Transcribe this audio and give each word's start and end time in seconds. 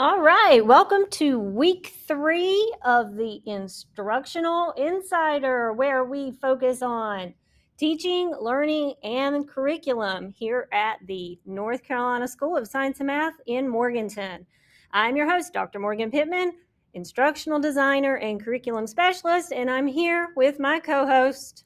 All 0.00 0.20
right, 0.20 0.64
welcome 0.64 1.06
to 1.10 1.40
week 1.40 1.92
three 2.06 2.72
of 2.84 3.16
the 3.16 3.40
Instructional 3.46 4.70
Insider, 4.76 5.72
where 5.72 6.04
we 6.04 6.30
focus 6.30 6.82
on 6.82 7.34
teaching, 7.76 8.32
learning, 8.40 8.94
and 9.02 9.48
curriculum 9.48 10.28
here 10.28 10.68
at 10.70 10.98
the 11.08 11.40
North 11.44 11.82
Carolina 11.82 12.28
School 12.28 12.56
of 12.56 12.68
Science 12.68 13.00
and 13.00 13.08
Math 13.08 13.34
in 13.48 13.68
Morganton. 13.68 14.46
I'm 14.92 15.16
your 15.16 15.28
host, 15.28 15.52
Dr. 15.52 15.80
Morgan 15.80 16.12
Pittman, 16.12 16.52
instructional 16.94 17.58
designer 17.58 18.18
and 18.18 18.40
curriculum 18.40 18.86
specialist, 18.86 19.52
and 19.52 19.68
I'm 19.68 19.88
here 19.88 20.28
with 20.36 20.60
my 20.60 20.78
co 20.78 21.08
host. 21.08 21.64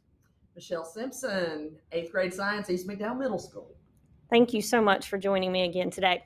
Michelle 0.54 0.86
Simpson, 0.86 1.76
eighth 1.92 2.10
grade 2.10 2.32
science, 2.32 2.70
East 2.70 2.88
McDowell 2.88 3.18
Middle 3.18 3.38
School. 3.38 3.76
Thank 4.30 4.54
you 4.54 4.62
so 4.62 4.80
much 4.80 5.10
for 5.10 5.18
joining 5.18 5.52
me 5.52 5.64
again 5.64 5.90
today. 5.90 6.24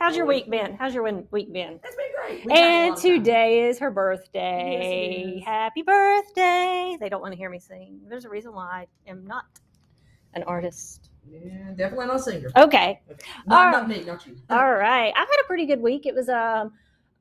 How's 0.00 0.16
your 0.16 0.24
week 0.24 0.48
been? 0.50 0.76
How's 0.78 0.94
your 0.94 1.02
win- 1.02 1.28
week 1.30 1.52
been? 1.52 1.78
It's 1.84 1.94
been 1.94 2.06
great. 2.16 2.46
A 2.46 2.58
And 2.58 2.96
today 2.96 3.68
is 3.68 3.78
her 3.80 3.88
Yes, 3.88 3.94
birthday. 3.94 5.34
is. 5.36 5.44
Happy 5.44 5.82
birthday. 5.82 6.96
They 6.98 7.10
don't 7.10 7.20
want 7.20 7.32
to 7.32 7.36
hear 7.38 7.50
me 7.50 7.58
sing. 7.58 8.00
There's 8.08 8.24
a 8.24 8.30
reason 8.30 8.54
why 8.54 8.86
I 9.06 9.10
am 9.10 9.26
not 9.26 9.44
an 10.32 10.42
artist. 10.44 11.10
Yeah, 11.30 11.72
definitely 11.76 12.06
not 12.06 12.16
a 12.16 12.18
singer. 12.20 12.48
Okay. 12.56 13.00
Okay. 13.10 13.22
Not, 13.46 13.66
All 13.66 13.72
not 13.80 13.88
me, 13.90 14.02
not 14.04 14.26
you. 14.26 14.36
All 14.50 14.72
right. 14.72 15.12
I've 15.14 15.28
had 15.28 15.40
a 15.42 15.46
pretty 15.46 15.66
good 15.66 15.82
week. 15.82 16.06
It 16.06 16.14
was 16.14 16.30
um 16.30 16.72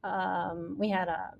um 0.06 0.78
we 0.80 0.88
had 0.90 1.10
a 1.10 1.34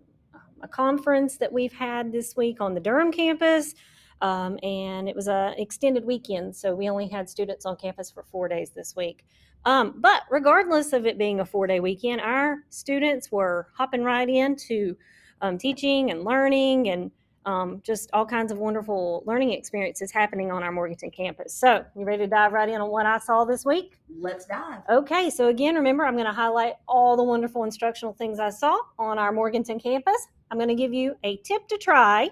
a 0.62 0.68
conference 0.68 1.38
that 1.38 1.54
we've 1.54 1.72
had 1.72 2.12
this 2.12 2.36
week 2.36 2.60
on 2.60 2.74
the 2.74 2.82
Durham 2.82 3.14
campus. 3.14 3.76
Um, 4.22 4.60
and 4.62 5.08
it 5.08 5.16
was 5.16 5.30
a 5.30 5.54
extended 5.58 6.04
weekend, 6.04 6.54
so 6.54 6.76
we 6.76 6.90
only 6.90 7.08
had 7.08 7.30
students 7.30 7.66
on 7.66 7.78
campus 7.78 8.12
for 8.12 8.24
four 8.24 8.50
days 8.50 8.72
this 8.72 8.94
week. 8.94 9.26
Um, 9.66 9.96
but 9.98 10.24
regardless 10.30 10.94
of 10.94 11.06
it 11.06 11.18
being 11.18 11.40
a 11.40 11.46
four 11.46 11.68
day 11.68 11.80
weekend, 11.80 12.22
our 12.22 12.60
students 12.70 13.32
were 13.32 13.68
hopping 13.74 14.04
right 14.04 14.30
into 14.30 14.96
um, 15.42 15.58
teaching 15.58 16.12
and 16.12 16.24
learning 16.24 16.90
and 16.90 17.12
um, 17.46 17.82
just 17.84 18.10
all 18.14 18.26
kinds 18.26 18.52
of 18.52 18.58
wonderful 18.58 19.24
learning 19.26 19.52
experiences 19.52 20.12
happening 20.12 20.52
on 20.52 20.62
our 20.62 20.72
Morganton 20.72 21.10
campus. 21.10 21.54
So, 21.54 21.84
you 21.96 22.06
ready 22.06 22.24
to 22.24 22.28
dive 22.28 22.52
right 22.54 22.70
in 22.70 22.82
on 22.82 22.90
what 22.90 23.06
I 23.06 23.18
saw 23.18 23.46
this 23.46 23.66
week? 23.66 23.98
Let's 24.20 24.46
dive. 24.46 24.82
Okay, 24.90 25.30
so 25.30 25.48
again, 25.48 25.76
remember, 25.76 26.06
I'm 26.06 26.16
going 26.16 26.26
to 26.26 26.34
highlight 26.34 26.74
all 26.88 27.16
the 27.16 27.24
wonderful 27.24 27.64
instructional 27.64 28.14
things 28.14 28.40
I 28.40 28.50
saw 28.50 28.78
on 29.00 29.18
our 29.18 29.32
Morganton 29.32 29.80
campus. 29.80 30.28
I'm 30.52 30.58
going 30.58 30.70
to 30.70 30.76
give 30.76 30.94
you 30.94 31.16
a 31.24 31.38
tip 31.38 31.68
to 31.70 31.78
try, 31.78 32.30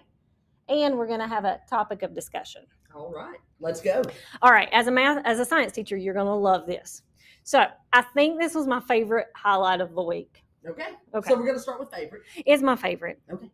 and 0.69 0.97
we're 0.97 1.07
going 1.07 1.21
to 1.21 1.27
have 1.27 1.45
a 1.45 1.61
topic 1.69 2.03
of 2.03 2.13
discussion. 2.13 2.63
All 2.93 3.11
right, 3.11 3.39
let's 3.59 3.81
go. 3.81 4.01
All 4.41 4.51
right, 4.51 4.69
as 4.71 4.87
a 4.87 4.91
math, 4.91 5.21
as 5.25 5.39
a 5.39 5.45
science 5.45 5.71
teacher, 5.71 5.95
you're 5.95 6.13
going 6.13 6.25
to 6.25 6.33
love 6.33 6.65
this. 6.65 7.03
So, 7.47 7.65
I 7.93 8.01
think 8.01 8.41
this 8.41 8.53
was 8.53 8.67
my 8.67 8.81
favorite 8.81 9.27
highlight 9.33 9.79
of 9.79 9.95
the 9.95 10.03
week. 10.03 10.43
Okay. 10.67 10.87
Okay. 11.13 11.29
So 11.29 11.37
we're 11.37 11.45
gonna 11.45 11.59
start 11.59 11.79
with 11.79 11.89
favorite. 11.89 12.23
Is 12.45 12.61
my 12.61 12.75
favorite. 12.75 13.21
Okay. 13.31 13.49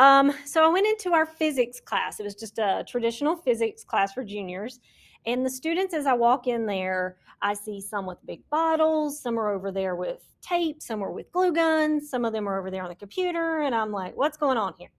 Um, 0.00 0.32
so 0.44 0.64
I 0.64 0.68
went 0.68 0.88
into 0.88 1.12
our 1.12 1.26
physics 1.26 1.80
class. 1.80 2.18
It 2.18 2.24
was 2.24 2.34
just 2.34 2.58
a 2.58 2.84
traditional 2.88 3.36
physics 3.36 3.84
class 3.84 4.12
for 4.12 4.24
juniors. 4.24 4.80
And 5.26 5.46
the 5.46 5.50
students, 5.50 5.94
as 5.94 6.06
I 6.06 6.12
walk 6.12 6.48
in 6.48 6.66
there, 6.66 7.18
I 7.40 7.54
see 7.54 7.80
some 7.80 8.04
with 8.04 8.18
big 8.26 8.42
bottles, 8.50 9.22
some 9.22 9.38
are 9.38 9.52
over 9.52 9.70
there 9.70 9.94
with 9.94 10.24
tape, 10.42 10.82
some 10.82 11.00
are 11.00 11.12
with 11.12 11.30
glue 11.30 11.52
guns, 11.52 12.10
some 12.10 12.24
of 12.24 12.32
them 12.32 12.48
are 12.48 12.58
over 12.58 12.68
there 12.68 12.82
on 12.82 12.88
the 12.88 12.96
computer. 12.96 13.60
And 13.60 13.76
I'm 13.76 13.92
like, 13.92 14.16
what's 14.16 14.38
going 14.38 14.58
on 14.58 14.74
here? 14.76 14.90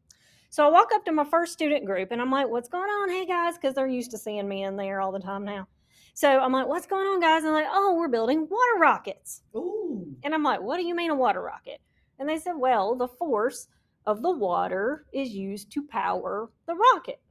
So 0.52 0.66
I 0.66 0.70
walk 0.70 0.92
up 0.94 1.04
to 1.04 1.12
my 1.12 1.26
first 1.26 1.52
student 1.52 1.86
group 1.86 2.12
and 2.12 2.22
I'm 2.22 2.32
like, 2.32 2.48
what's 2.48 2.70
going 2.70 2.90
on? 2.90 3.10
Hey 3.10 3.26
guys, 3.26 3.56
because 3.56 3.76
they're 3.76 3.88
used 3.88 4.12
to 4.12 4.18
seeing 4.18 4.48
me 4.48 4.64
in 4.64 4.78
there 4.78 5.02
all 5.02 5.12
the 5.12 5.20
time 5.20 5.44
now. 5.44 5.68
So 6.14 6.40
I'm 6.40 6.52
like, 6.52 6.68
what's 6.68 6.88
going 6.88 7.08
on, 7.08 7.20
guys? 7.20 7.44
And 7.44 7.54
like, 7.54 7.68
oh, 7.72 7.96
we're 7.96 8.08
building 8.08 8.42
water 8.42 8.80
rockets. 8.80 9.42
Ooh. 9.56 10.16
And 10.24 10.34
I'm 10.34 10.44
like, 10.44 10.62
what 10.62 10.78
do 10.78 10.84
you 10.84 10.96
mean 10.96 11.12
a 11.12 11.16
water 11.16 11.42
rocket? 11.42 11.80
And 12.20 12.28
they 12.30 12.38
said, 12.38 12.54
well, 12.54 12.96
the 12.96 13.08
force 13.08 13.68
of 14.06 14.22
the 14.22 14.32
water 14.32 15.06
is 15.14 15.30
used 15.30 15.72
to 15.74 15.84
power 15.88 16.50
the 16.68 16.76
rocket, 16.76 17.22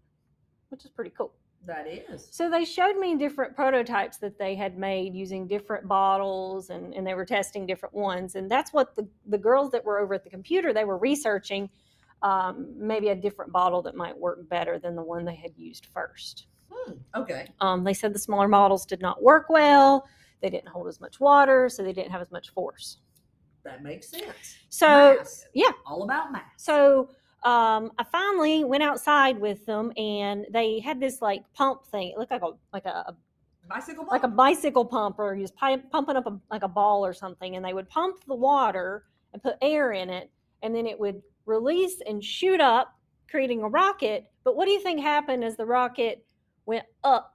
which 0.70 0.84
is 0.84 0.90
pretty 0.90 1.12
cool. 1.16 1.32
That 1.66 1.86
is. 1.86 2.26
So 2.30 2.48
they 2.48 2.64
showed 2.64 2.96
me 2.96 3.16
different 3.16 3.54
prototypes 3.54 4.16
that 4.18 4.38
they 4.38 4.54
had 4.54 4.78
made 4.78 5.14
using 5.14 5.46
different 5.46 5.86
bottles 5.86 6.70
and, 6.70 6.94
and 6.94 7.06
they 7.06 7.14
were 7.14 7.26
testing 7.26 7.66
different 7.66 7.94
ones. 7.94 8.34
And 8.34 8.50
that's 8.50 8.72
what 8.72 8.96
the, 8.96 9.06
the 9.26 9.36
girls 9.36 9.70
that 9.72 9.84
were 9.84 9.98
over 9.98 10.14
at 10.14 10.24
the 10.24 10.30
computer, 10.30 10.72
they 10.72 10.84
were 10.84 10.96
researching 10.96 11.68
um, 12.22 12.72
maybe 12.76 13.08
a 13.08 13.14
different 13.14 13.52
bottle 13.52 13.82
that 13.82 13.94
might 13.94 14.16
work 14.16 14.48
better 14.48 14.78
than 14.78 14.96
the 14.96 15.02
one 15.02 15.24
they 15.24 15.34
had 15.34 15.52
used 15.56 15.86
first. 15.86 16.46
Okay. 17.14 17.48
Um, 17.60 17.84
they 17.84 17.94
said 17.94 18.14
the 18.14 18.18
smaller 18.18 18.48
models 18.48 18.86
did 18.86 19.00
not 19.00 19.22
work 19.22 19.48
well. 19.48 20.06
They 20.40 20.50
didn't 20.50 20.68
hold 20.68 20.88
as 20.88 21.00
much 21.00 21.20
water, 21.20 21.68
so 21.68 21.82
they 21.82 21.92
didn't 21.92 22.10
have 22.10 22.20
as 22.20 22.30
much 22.30 22.50
force. 22.50 22.98
That 23.64 23.82
makes 23.82 24.08
sense. 24.08 24.56
So 24.70 25.16
Math. 25.18 25.44
yeah. 25.52 25.70
All 25.86 26.02
about 26.02 26.32
math. 26.32 26.44
So 26.56 27.10
um, 27.42 27.92
I 27.98 28.04
finally 28.10 28.64
went 28.64 28.82
outside 28.82 29.38
with 29.38 29.64
them, 29.66 29.92
and 29.96 30.46
they 30.50 30.80
had 30.80 30.98
this 31.00 31.20
like 31.20 31.42
pump 31.52 31.86
thing. 31.86 32.08
It 32.10 32.18
looked 32.18 32.30
like 32.30 32.42
a 32.42 32.52
like 32.72 32.86
a 32.86 33.14
Bicycle 33.68 34.06
like 34.10 34.24
a 34.24 34.28
bicycle 34.28 34.84
pump, 34.84 35.18
or 35.18 35.34
he 35.34 35.42
was 35.42 35.52
pi- 35.52 35.76
pumping 35.76 36.16
up 36.16 36.26
a, 36.26 36.36
like 36.50 36.64
a 36.64 36.68
ball 36.68 37.06
or 37.06 37.12
something. 37.12 37.54
And 37.54 37.64
they 37.64 37.72
would 37.72 37.88
pump 37.88 38.24
the 38.26 38.34
water 38.34 39.04
and 39.32 39.42
put 39.42 39.56
air 39.62 39.92
in 39.92 40.10
it, 40.10 40.30
and 40.62 40.74
then 40.74 40.86
it 40.86 40.98
would 40.98 41.22
release 41.46 42.00
and 42.06 42.22
shoot 42.24 42.60
up, 42.60 42.98
creating 43.30 43.62
a 43.62 43.68
rocket. 43.68 44.24
But 44.42 44.56
what 44.56 44.64
do 44.64 44.72
you 44.72 44.80
think 44.80 45.00
happened 45.00 45.44
as 45.44 45.56
the 45.56 45.66
rocket 45.66 46.24
went 46.70 46.86
up? 47.02 47.34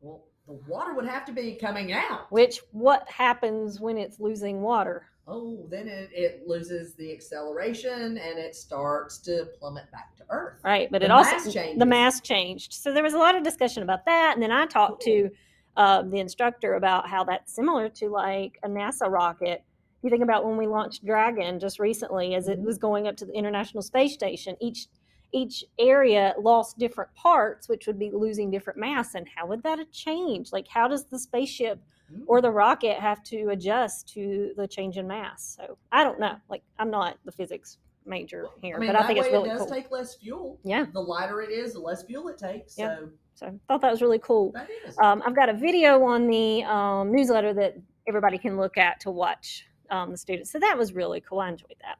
Well, 0.00 0.24
the 0.46 0.52
water 0.68 0.92
would 0.94 1.06
have 1.06 1.24
to 1.26 1.32
be 1.32 1.54
coming 1.54 1.92
out. 1.92 2.30
Which 2.30 2.60
what 2.72 3.08
happens 3.08 3.80
when 3.80 3.96
it's 3.96 4.20
losing 4.20 4.60
water? 4.60 5.06
Oh, 5.26 5.66
then 5.70 5.88
it, 5.88 6.10
it 6.12 6.42
loses 6.46 6.94
the 6.94 7.10
acceleration 7.12 8.18
and 8.18 8.38
it 8.38 8.54
starts 8.54 9.16
to 9.20 9.46
plummet 9.58 9.90
back 9.92 10.14
to 10.18 10.24
Earth. 10.30 10.60
right 10.62 10.88
but 10.90 11.00
The 11.00 11.06
it 11.06 11.10
also 11.10 11.50
changes. 11.50 11.78
the 11.78 11.86
mass 11.86 12.20
changed 12.20 12.72
so 12.74 12.92
there 12.92 13.02
was 13.02 13.12
a 13.14 13.18
lot 13.18 13.34
of 13.36 13.42
discussion 13.42 13.82
about 13.82 14.04
that 14.06 14.32
and 14.34 14.42
then 14.42 14.50
i 14.50 14.64
talked 14.66 15.02
to 15.02 15.28
uh, 15.76 16.02
the 16.02 16.18
instructor 16.18 16.74
about 16.74 17.08
how 17.08 17.22
that's 17.24 17.54
similar 17.54 17.88
to 17.90 18.08
like 18.08 18.58
a 18.64 18.68
nasa 18.68 19.08
rocket 19.08 19.62
you 20.02 20.10
think 20.10 20.22
about 20.22 20.44
when 20.46 20.56
we 20.56 20.66
launched 20.66 21.04
dragon 21.04 21.60
just 21.60 21.78
recently 21.78 22.34
as 22.34 22.48
it 22.48 22.58
Mhm. 22.58 22.64
was 22.64 22.78
going 22.78 23.06
up 23.06 23.16
to 23.16 23.26
the 23.26 23.32
international 23.34 23.82
space 23.82 24.14
station 24.14 24.56
each 24.60 24.86
each 25.32 25.64
area 25.78 26.34
lost 26.40 26.78
different 26.78 27.12
parts 27.14 27.68
which 27.68 27.86
would 27.86 27.98
be 27.98 28.10
losing 28.12 28.50
different 28.50 28.78
mass 28.78 29.14
and 29.14 29.26
how 29.34 29.46
would 29.46 29.62
that 29.62 29.78
have 29.78 29.90
changed 29.92 30.52
like 30.52 30.66
how 30.68 30.88
does 30.88 31.04
the 31.06 31.18
spaceship 31.18 31.80
Mm. 32.10 32.22
or 32.26 32.40
the 32.40 32.50
rocket 32.50 32.98
have 32.98 33.22
to 33.24 33.50
adjust 33.50 34.08
to 34.14 34.54
the 34.56 34.66
change 34.66 34.96
in 34.96 35.06
mass 35.06 35.58
so 35.60 35.76
i 35.92 36.02
don't 36.02 36.18
know 36.18 36.36
like 36.48 36.62
i'm 36.78 36.90
not 36.90 37.18
the 37.26 37.32
physics 37.32 37.76
major 38.06 38.46
here 38.62 38.76
I 38.76 38.78
mean, 38.78 38.88
but 38.90 38.98
i 38.98 39.06
think 39.06 39.18
it's 39.18 39.28
really 39.28 39.50
it 39.50 39.52
does 39.52 39.60
cool 39.66 39.70
take 39.70 39.90
less 39.90 40.14
fuel. 40.14 40.58
Yeah. 40.64 40.86
The 40.90 41.02
lighter 41.02 41.42
it 41.42 41.50
is, 41.50 41.74
the 41.74 41.80
less 41.80 42.02
fuel 42.02 42.28
it 42.28 42.38
takes. 42.38 42.78
Yeah. 42.78 42.96
So 42.96 43.08
So 43.34 43.46
I 43.48 43.52
thought 43.68 43.82
that 43.82 43.90
was 43.90 44.00
really 44.00 44.18
cool. 44.20 44.52
that 44.52 44.68
is. 44.86 44.96
Um, 45.02 45.22
I've 45.26 45.36
got 45.36 45.50
a 45.50 45.52
video 45.52 46.02
on 46.04 46.26
the 46.28 46.64
um, 46.64 47.12
newsletter 47.12 47.52
that 47.52 47.76
everybody 48.08 48.38
can 48.38 48.56
look 48.56 48.78
at 48.78 49.00
to 49.00 49.10
watch 49.10 49.66
um, 49.90 50.10
the 50.10 50.16
students. 50.16 50.50
So 50.50 50.58
that 50.60 50.78
was 50.78 50.94
really 50.94 51.20
cool. 51.20 51.40
I 51.40 51.50
enjoyed 51.50 51.76
that. 51.82 51.98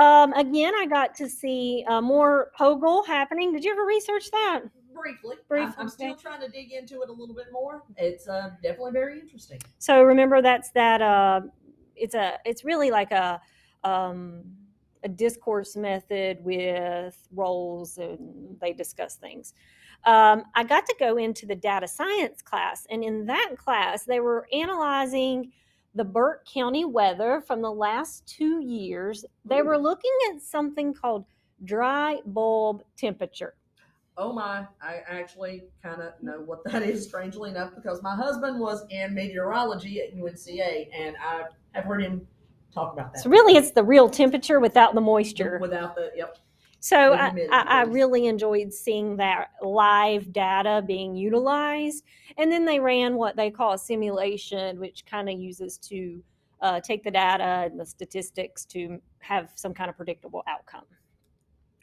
Um, 0.00 0.32
again, 0.32 0.74
I 0.74 0.86
got 0.86 1.14
to 1.16 1.28
see 1.28 1.84
uh, 1.88 2.00
more 2.00 2.50
POGIL 2.58 3.06
happening. 3.06 3.52
Did 3.52 3.64
you 3.64 3.72
ever 3.72 3.84
research 3.84 4.30
that? 4.30 4.62
briefly, 4.92 5.36
briefly, 5.48 5.74
I'm, 5.76 5.82
I'm 5.82 5.88
still 5.88 6.14
trying 6.14 6.40
to 6.40 6.48
dig 6.48 6.72
into 6.72 7.02
it 7.02 7.08
a 7.08 7.12
little 7.12 7.34
bit 7.34 7.46
more. 7.52 7.82
It's 7.96 8.28
uh, 8.28 8.50
definitely 8.62 8.92
very 8.92 9.20
interesting. 9.20 9.60
So 9.78 10.02
remember, 10.02 10.42
that's 10.42 10.70
that. 10.72 11.02
Uh, 11.02 11.42
it's 11.96 12.14
a. 12.14 12.38
It's 12.44 12.64
really 12.64 12.90
like 12.90 13.10
a. 13.10 13.40
Um, 13.84 14.44
a 15.04 15.08
discourse 15.08 15.74
method 15.74 16.38
with 16.44 17.16
roles 17.34 17.98
and 17.98 18.56
they 18.60 18.72
discuss 18.72 19.16
things. 19.16 19.52
Um, 20.04 20.44
I 20.54 20.62
got 20.62 20.86
to 20.86 20.94
go 20.98 21.16
into 21.16 21.44
the 21.44 21.56
data 21.56 21.88
science 21.88 22.42
class, 22.42 22.86
and 22.88 23.02
in 23.02 23.26
that 23.26 23.54
class, 23.56 24.04
they 24.04 24.20
were 24.20 24.46
analyzing 24.52 25.52
the 25.94 26.04
Burke 26.04 26.46
County 26.46 26.84
weather 26.84 27.42
from 27.46 27.60
the 27.62 27.70
last 27.70 28.26
two 28.26 28.60
years. 28.60 29.24
They 29.44 29.62
were 29.62 29.76
mm. 29.76 29.82
looking 29.82 30.10
at 30.32 30.40
something 30.40 30.94
called 30.94 31.24
dry 31.64 32.20
bulb 32.26 32.82
temperature. 32.96 33.54
Oh 34.16 34.32
my, 34.32 34.66
I 34.82 35.00
actually 35.08 35.64
kind 35.82 36.02
of 36.02 36.12
know 36.22 36.40
what 36.44 36.62
that 36.64 36.82
is, 36.82 37.06
strangely 37.06 37.50
enough, 37.50 37.74
because 37.74 38.02
my 38.02 38.14
husband 38.14 38.60
was 38.60 38.84
in 38.90 39.14
meteorology 39.14 40.02
at 40.02 40.14
UNCA, 40.14 40.88
and 40.94 41.16
I 41.16 41.44
have 41.72 41.84
heard 41.84 42.02
him 42.02 42.26
talk 42.74 42.92
about 42.92 43.14
that. 43.14 43.22
So 43.22 43.30
really, 43.30 43.56
it's 43.56 43.70
the 43.70 43.82
real 43.82 44.10
temperature 44.10 44.60
without 44.60 44.94
the 44.94 45.00
moisture. 45.00 45.58
Without 45.62 45.94
the, 45.94 46.10
yep. 46.14 46.36
So 46.82 47.14
I, 47.14 47.32
I, 47.52 47.64
I 47.68 47.82
really 47.82 48.26
enjoyed 48.26 48.72
seeing 48.72 49.16
that 49.18 49.50
live 49.62 50.32
data 50.32 50.82
being 50.84 51.14
utilized. 51.14 52.02
And 52.36 52.50
then 52.50 52.64
they 52.64 52.80
ran 52.80 53.14
what 53.14 53.36
they 53.36 53.52
call 53.52 53.74
a 53.74 53.78
simulation, 53.78 54.80
which 54.80 55.06
kind 55.06 55.28
of 55.28 55.38
uses 55.38 55.78
to 55.78 56.20
uh, 56.60 56.80
take 56.80 57.04
the 57.04 57.10
data 57.12 57.68
and 57.70 57.78
the 57.78 57.86
statistics 57.86 58.64
to 58.64 59.00
have 59.20 59.52
some 59.54 59.72
kind 59.72 59.90
of 59.90 59.96
predictable 59.96 60.42
outcome. 60.48 60.82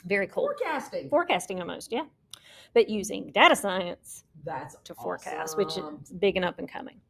Very 0.06 0.28
cool. 0.28 0.48
Forecasting. 0.48 1.08
Forecasting 1.08 1.62
almost, 1.62 1.94
yeah. 1.94 2.04
But 2.74 2.90
using 2.90 3.32
data 3.32 3.56
science 3.56 4.26
That's 4.46 4.76
to 4.86 4.96
forecast, 4.96 5.58
which 5.58 5.78
is 5.78 5.84
big 6.20 6.36
and 6.36 6.46
up 6.46 6.60
and 6.60 6.72
coming. 6.72 7.02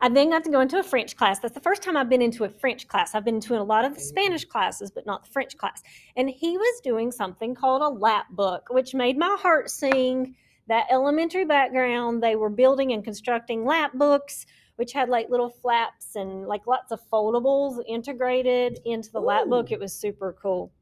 I 0.00 0.08
then 0.08 0.30
got 0.30 0.44
to 0.44 0.50
go 0.50 0.60
into 0.60 0.78
a 0.78 0.82
French 0.82 1.16
class. 1.16 1.38
That's 1.38 1.54
the 1.54 1.60
first 1.60 1.82
time 1.82 1.96
I've 1.96 2.08
been 2.08 2.22
into 2.22 2.44
a 2.44 2.48
French 2.48 2.88
class. 2.88 3.14
I've 3.14 3.24
been 3.24 3.36
into 3.36 3.56
a 3.56 3.62
lot 3.62 3.84
of 3.84 3.94
the. 3.94 4.00
Spanish 4.00 4.44
classes, 4.44 4.90
but 4.90 5.06
not 5.06 5.24
the 5.24 5.30
French 5.30 5.56
class. 5.56 5.82
And 6.16 6.28
he 6.28 6.58
was 6.58 6.80
doing 6.80 7.12
something 7.12 7.54
called 7.54 7.82
a 7.82 7.88
lap 7.88 8.26
book, 8.30 8.66
which 8.70 8.94
made 8.94 9.16
my 9.16 9.36
heart 9.40 9.70
sing. 9.70 10.34
That 10.68 10.86
elementary 10.90 11.44
background, 11.44 12.22
they 12.22 12.36
were 12.36 12.48
building 12.50 12.92
and 12.92 13.02
constructing 13.02 13.64
lap 13.64 13.92
books, 13.94 14.46
which 14.76 14.92
had 14.92 15.08
like 15.08 15.28
little 15.28 15.50
flaps 15.50 16.14
and 16.14 16.46
like 16.46 16.66
lots 16.66 16.92
of 16.92 17.00
foldables 17.12 17.82
integrated 17.86 18.80
into 18.84 19.10
the 19.10 19.20
lap 19.20 19.48
book. 19.48 19.72
It 19.72 19.80
was 19.80 19.92
super 19.92 20.36
cool, 20.40 20.72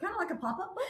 kind 0.00 0.12
of 0.12 0.18
like 0.18 0.30
a 0.30 0.34
pop-up 0.34 0.74
book, 0.74 0.84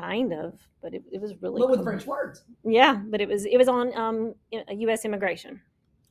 kind 0.00 0.32
of, 0.32 0.58
but 0.82 0.94
it, 0.94 1.02
it 1.12 1.20
was 1.20 1.34
really 1.42 1.60
but 1.60 1.68
with 1.70 1.78
cool. 1.78 1.84
French 1.84 2.06
words. 2.06 2.44
Yeah, 2.64 2.94
but 3.10 3.20
it 3.20 3.28
was 3.28 3.44
it 3.44 3.56
was 3.56 3.68
on 3.68 3.94
um, 3.96 4.34
U.S. 4.70 5.04
immigration 5.04 5.60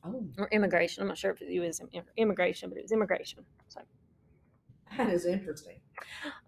Oh, 0.04 0.24
or 0.38 0.48
immigration. 0.52 1.02
I'm 1.02 1.08
not 1.08 1.18
sure 1.18 1.30
if 1.32 1.42
it 1.42 1.60
was 1.60 1.80
im- 1.92 2.02
immigration, 2.16 2.68
but 2.70 2.78
it 2.78 2.82
was 2.82 2.92
immigration. 2.92 3.44
So, 3.68 3.80
that 4.96 5.10
is 5.10 5.26
interesting. 5.26 5.78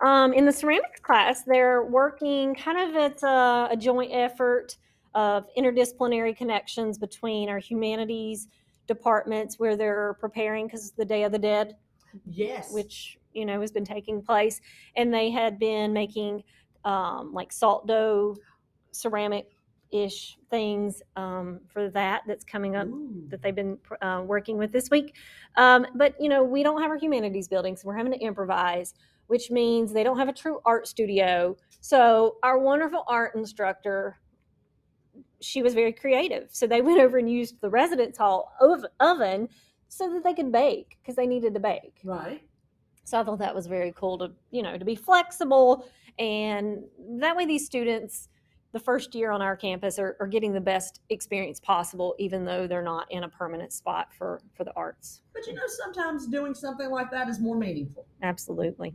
um, 0.00 0.32
in 0.32 0.44
the 0.46 0.52
ceramics 0.52 1.00
class, 1.00 1.42
they're 1.44 1.84
working 1.84 2.54
kind 2.54 2.78
of 2.78 2.94
it's 3.02 3.22
a, 3.22 3.68
a 3.70 3.76
joint 3.76 4.10
effort 4.14 4.76
of 5.14 5.44
interdisciplinary 5.58 6.34
connections 6.36 6.96
between 6.98 7.48
our 7.50 7.58
humanities 7.58 8.48
departments, 8.86 9.58
where 9.58 9.76
they're 9.76 10.14
preparing 10.14 10.66
because 10.66 10.92
the 10.92 11.04
Day 11.04 11.22
of 11.24 11.32
the 11.32 11.38
Dead, 11.38 11.76
Yes. 12.26 12.72
which 12.72 13.18
you 13.34 13.44
know 13.46 13.60
has 13.60 13.70
been 13.70 13.84
taking 13.84 14.22
place, 14.22 14.60
and 14.96 15.12
they 15.12 15.30
had 15.30 15.58
been 15.58 15.92
making 15.92 16.42
um, 16.84 17.32
like 17.32 17.52
salt 17.52 17.86
dough 17.86 18.36
ceramic 18.92 19.56
ish 19.92 20.38
things 20.50 21.02
um, 21.16 21.60
for 21.68 21.90
that 21.90 22.22
that's 22.26 22.44
coming 22.44 22.74
up 22.76 22.88
Ooh. 22.88 23.24
that 23.28 23.42
they've 23.42 23.54
been 23.54 23.78
uh, 24.00 24.22
working 24.24 24.56
with 24.56 24.72
this 24.72 24.90
week. 24.90 25.14
Um, 25.56 25.86
but 25.94 26.14
you 26.18 26.28
know, 26.28 26.42
we 26.42 26.62
don't 26.62 26.80
have 26.80 26.90
our 26.90 26.98
humanities 26.98 27.46
building, 27.46 27.76
so 27.76 27.86
we're 27.86 27.96
having 27.96 28.12
to 28.12 28.18
improvise, 28.18 28.94
which 29.26 29.50
means 29.50 29.92
they 29.92 30.02
don't 30.02 30.18
have 30.18 30.28
a 30.28 30.32
true 30.32 30.60
art 30.64 30.86
studio. 30.86 31.56
So 31.80 32.36
our 32.42 32.58
wonderful 32.58 33.04
art 33.06 33.34
instructor, 33.34 34.18
she 35.40 35.62
was 35.62 35.74
very 35.74 35.92
creative. 35.92 36.48
So 36.52 36.66
they 36.66 36.80
went 36.82 37.00
over 37.00 37.18
and 37.18 37.30
used 37.30 37.60
the 37.60 37.68
residence 37.68 38.16
hall 38.16 38.52
ov- 38.60 38.86
oven 38.98 39.48
so 39.88 40.10
that 40.10 40.24
they 40.24 40.32
could 40.32 40.50
bake 40.50 40.96
because 41.02 41.16
they 41.16 41.26
needed 41.26 41.52
to 41.52 41.60
bake. 41.60 42.00
Right. 42.02 42.42
So 43.04 43.20
I 43.20 43.24
thought 43.24 43.40
that 43.40 43.54
was 43.54 43.66
very 43.66 43.92
cool 43.94 44.16
to, 44.18 44.30
you 44.50 44.62
know, 44.62 44.78
to 44.78 44.84
be 44.84 44.94
flexible. 44.94 45.86
And 46.18 46.84
that 47.18 47.36
way 47.36 47.46
these 47.46 47.66
students, 47.66 48.28
the 48.72 48.80
first 48.80 49.14
year 49.14 49.30
on 49.30 49.42
our 49.42 49.56
campus, 49.56 49.98
are, 49.98 50.16
are 50.20 50.26
getting 50.26 50.52
the 50.52 50.60
best 50.60 51.00
experience 51.08 51.60
possible, 51.60 52.14
even 52.18 52.44
though 52.44 52.66
they're 52.66 52.82
not 52.82 53.06
in 53.10 53.24
a 53.24 53.28
permanent 53.28 53.72
spot 53.72 54.08
for, 54.16 54.40
for 54.54 54.64
the 54.64 54.72
arts. 54.76 55.22
But 55.32 55.46
you 55.46 55.54
know, 55.54 55.62
sometimes 55.66 56.26
doing 56.26 56.54
something 56.54 56.90
like 56.90 57.10
that 57.10 57.28
is 57.28 57.40
more 57.40 57.56
meaningful. 57.56 58.06
Absolutely. 58.22 58.94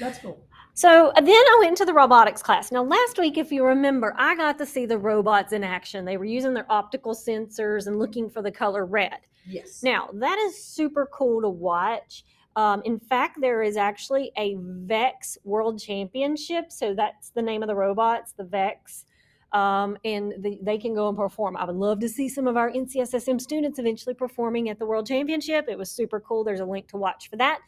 That's 0.00 0.18
cool. 0.18 0.44
So 0.74 1.12
then 1.14 1.28
I 1.28 1.56
went 1.60 1.70
into 1.70 1.84
the 1.84 1.92
robotics 1.92 2.42
class. 2.42 2.72
Now, 2.72 2.82
last 2.82 3.18
week, 3.18 3.36
if 3.36 3.52
you 3.52 3.64
remember, 3.64 4.14
I 4.16 4.34
got 4.34 4.56
to 4.58 4.64
see 4.64 4.86
the 4.86 4.96
robots 4.96 5.52
in 5.52 5.62
action. 5.62 6.04
They 6.04 6.16
were 6.16 6.24
using 6.24 6.54
their 6.54 6.70
optical 6.70 7.14
sensors 7.14 7.86
and 7.86 7.98
looking 7.98 8.30
for 8.30 8.40
the 8.40 8.50
color 8.50 8.86
red. 8.86 9.18
Yes. 9.46 9.82
Now, 9.82 10.08
that 10.14 10.38
is 10.38 10.64
super 10.64 11.06
cool 11.12 11.42
to 11.42 11.48
watch. 11.48 12.24
Um, 12.56 12.82
in 12.84 12.98
fact, 12.98 13.38
there 13.40 13.62
is 13.62 13.76
actually 13.76 14.30
a 14.36 14.56
VEX 14.58 15.38
World 15.44 15.80
Championship. 15.80 16.70
So 16.70 16.94
that's 16.94 17.30
the 17.30 17.42
name 17.42 17.62
of 17.62 17.68
the 17.68 17.74
robots, 17.74 18.32
the 18.32 18.44
VEX. 18.44 19.06
Um, 19.52 19.98
and 20.04 20.32
the, 20.38 20.58
they 20.62 20.78
can 20.78 20.94
go 20.94 21.08
and 21.08 21.16
perform. 21.16 21.58
I 21.58 21.64
would 21.64 21.76
love 21.76 22.00
to 22.00 22.08
see 22.08 22.28
some 22.28 22.46
of 22.46 22.56
our 22.56 22.70
NCSSM 22.70 23.38
students 23.38 23.78
eventually 23.78 24.14
performing 24.14 24.70
at 24.70 24.78
the 24.78 24.86
World 24.86 25.06
Championship. 25.06 25.66
It 25.68 25.76
was 25.76 25.90
super 25.90 26.20
cool. 26.20 26.42
There's 26.42 26.60
a 26.60 26.64
link 26.64 26.88
to 26.88 26.96
watch 26.96 27.28
for 27.28 27.36
that. 27.36 27.60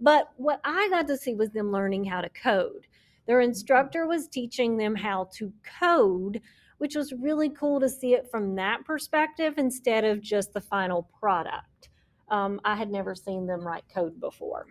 But 0.00 0.30
what 0.36 0.60
I 0.64 0.88
got 0.90 1.06
to 1.06 1.16
see 1.16 1.34
was 1.34 1.50
them 1.50 1.70
learning 1.70 2.04
how 2.04 2.22
to 2.22 2.28
code. 2.28 2.88
Their 3.26 3.40
instructor 3.40 4.06
was 4.06 4.26
teaching 4.26 4.76
them 4.78 4.96
how 4.96 5.28
to 5.34 5.52
code, 5.78 6.40
which 6.78 6.96
was 6.96 7.12
really 7.12 7.50
cool 7.50 7.78
to 7.78 7.88
see 7.88 8.14
it 8.14 8.28
from 8.30 8.56
that 8.56 8.84
perspective 8.84 9.54
instead 9.58 10.04
of 10.04 10.20
just 10.20 10.52
the 10.52 10.60
final 10.60 11.08
product. 11.20 11.90
Um, 12.30 12.60
I 12.64 12.74
had 12.74 12.90
never 12.90 13.14
seen 13.14 13.46
them 13.46 13.66
write 13.66 13.84
code 13.92 14.20
before. 14.20 14.66